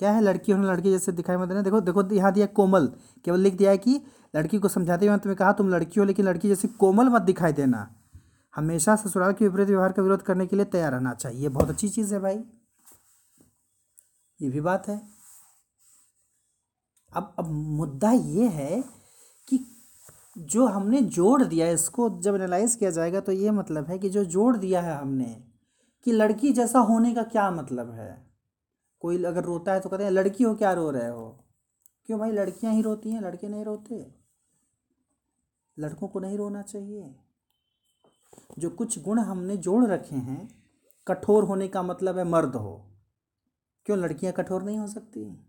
क्या 0.00 0.12
है? 0.12 0.20
लड़की 0.20 0.52
होने 0.52 0.66
लड़की 0.66 0.90
जैसे 0.90 1.12
दिखाई 1.12 1.36
मत 1.36 1.48
देना। 1.48 1.62
देखो 1.62 1.80
देखो, 1.80 2.02
यहाँ 2.14 2.32
दिया 2.32 2.46
कोमल। 2.46 2.86
केवल 3.24 3.40
लिख 3.40 3.54
दिया 3.54 3.70
है 3.70 3.78
कि 3.78 4.00
लड़की 4.36 4.58
को 4.58 4.68
समझाते 4.68 5.06
हुए 5.06 5.18
तुम्हें 5.18 5.36
कहा, 5.36 5.52
तुम 5.52 5.68
लड़की 5.68 6.00
हो, 6.00 6.06
लेकिन 6.06 6.26
लड़की 6.26 6.48
जैसे 6.48 6.68
कोमल 6.68 7.08
मत 7.08 7.22
दिखाई 7.22 7.52
देना। 7.52 7.88
हमेशा 8.54 8.96
ससुराल 8.96 9.32
के 9.32 9.48
विपरीत 9.48 9.68
व्यवहार 9.68 9.92
का 9.92 10.02
विरोध 10.02 10.22
करने 10.22 10.46
के 10.46 10.56
लिए 10.56 10.64
तैयार 10.64 10.92
रहना 10.92 11.14
चाहिए। 11.14 11.48
बहुत 11.48 11.70
अच्छी 11.70 11.88
चीज़ 11.88 12.14
है 12.14 12.20
भाई। 12.20 12.42
ये 14.40 14.48
भी 14.50 14.60
बात 14.60 14.88
है। 14.88 15.00
अब 17.12 17.34
अब 17.38 17.46
मुद्दा 17.50 18.10
ये 18.12 18.48
है 18.48 18.82
कि 19.48 19.58
जो 20.38 20.66
हमने 20.66 21.00
जोड़ 21.00 21.42
दिया 21.44 21.68
इसको 21.68 22.08
जब 22.20 22.34
एनालाइज 22.34 22.74
किया 22.74 22.90
जाएगा 22.90 23.20
तो 23.20 23.32
ये 23.32 23.50
मतलब 23.50 23.86
है 23.86 23.98
कि 23.98 24.08
जो 24.08 24.24
जोड़ 24.24 24.56
दिया 24.56 24.80
है 24.80 24.96
हमने, 24.96 25.24
कि 26.06 26.12
लड़की 26.12 26.52
जैसा 26.52 26.78
होने 26.78 27.14
का 27.14 27.22
क्या 27.22 27.50
मतलब 27.50 27.90
है? 27.90 28.29
कोई 29.00 29.24
अगर 29.24 29.44
रोता 29.44 29.72
है 29.72 29.80
तो 29.80 29.88
कहते 29.88 30.04
हैं, 30.04 30.10
लड़की 30.10 30.44
हो, 30.44 30.54
क्या 30.54 30.72
रो 30.72 30.90
रहे 30.90 31.08
हो? 31.08 31.44
क्यों 32.06 32.20
भाई, 32.20 32.32
लड़कियाँ 32.32 32.74
ही 32.74 32.82
रोती 32.82 33.10
हैं, 33.10 33.20
लड़के 33.20 33.48
नहीं 33.48 33.64
रोते। 33.64 34.14
लड़कों 35.78 36.08
को 36.08 36.20
नहीं 36.20 36.38
रोना 36.38 36.62
चाहिए। 36.62 37.14
जो 38.58 38.70
कुछ 38.70 38.98
गुण 38.98 39.18
हमने 39.18 39.56
जोड़ 39.56 39.86
रखे 39.86 40.16
हैं, 40.16 40.64
कठोर 41.06 41.44
होने 41.44 41.68
का 41.68 41.82
मतलब 41.82 42.18
है 42.18 42.24
मर्द 42.24 42.56
हो। 42.56 42.90
क्यों 43.86 43.98
लड़कियाँ 43.98 44.34
कठोर 44.34 44.62
नहीं 44.62 44.78
हो 44.78 44.86
सकती? 44.86 45.46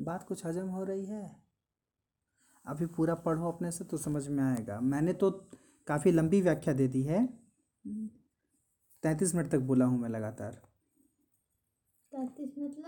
बात 0.00 0.28
कुछ 0.28 0.46
हजम 0.46 0.68
हो 0.68 0.84
रही 0.84 1.04
है। 1.04 1.42
अभी 2.66 2.86
पूरा 2.86 3.14
पढ़ो 3.14 3.52
अपने 3.52 3.72
से 3.72 3.84
तो 3.84 3.96
समझ 3.96 4.28
में 4.28 4.44
आएगा। 4.44 4.80
मैंने 4.80 5.12
तो 5.12 5.30
काफ़ी 5.86 6.12
लंबी 6.12 6.40
व्याख्या 6.42 6.74
दे 6.74 6.88
दी 6.88 7.02
है। 7.02 7.48
तैंतीस 9.02 9.34
मिनट 9.34 9.50
तक 9.50 9.58
बोला 9.70 9.84
हूँ 9.84 9.98
मैं 10.00 10.08
लगातार। 10.08 10.60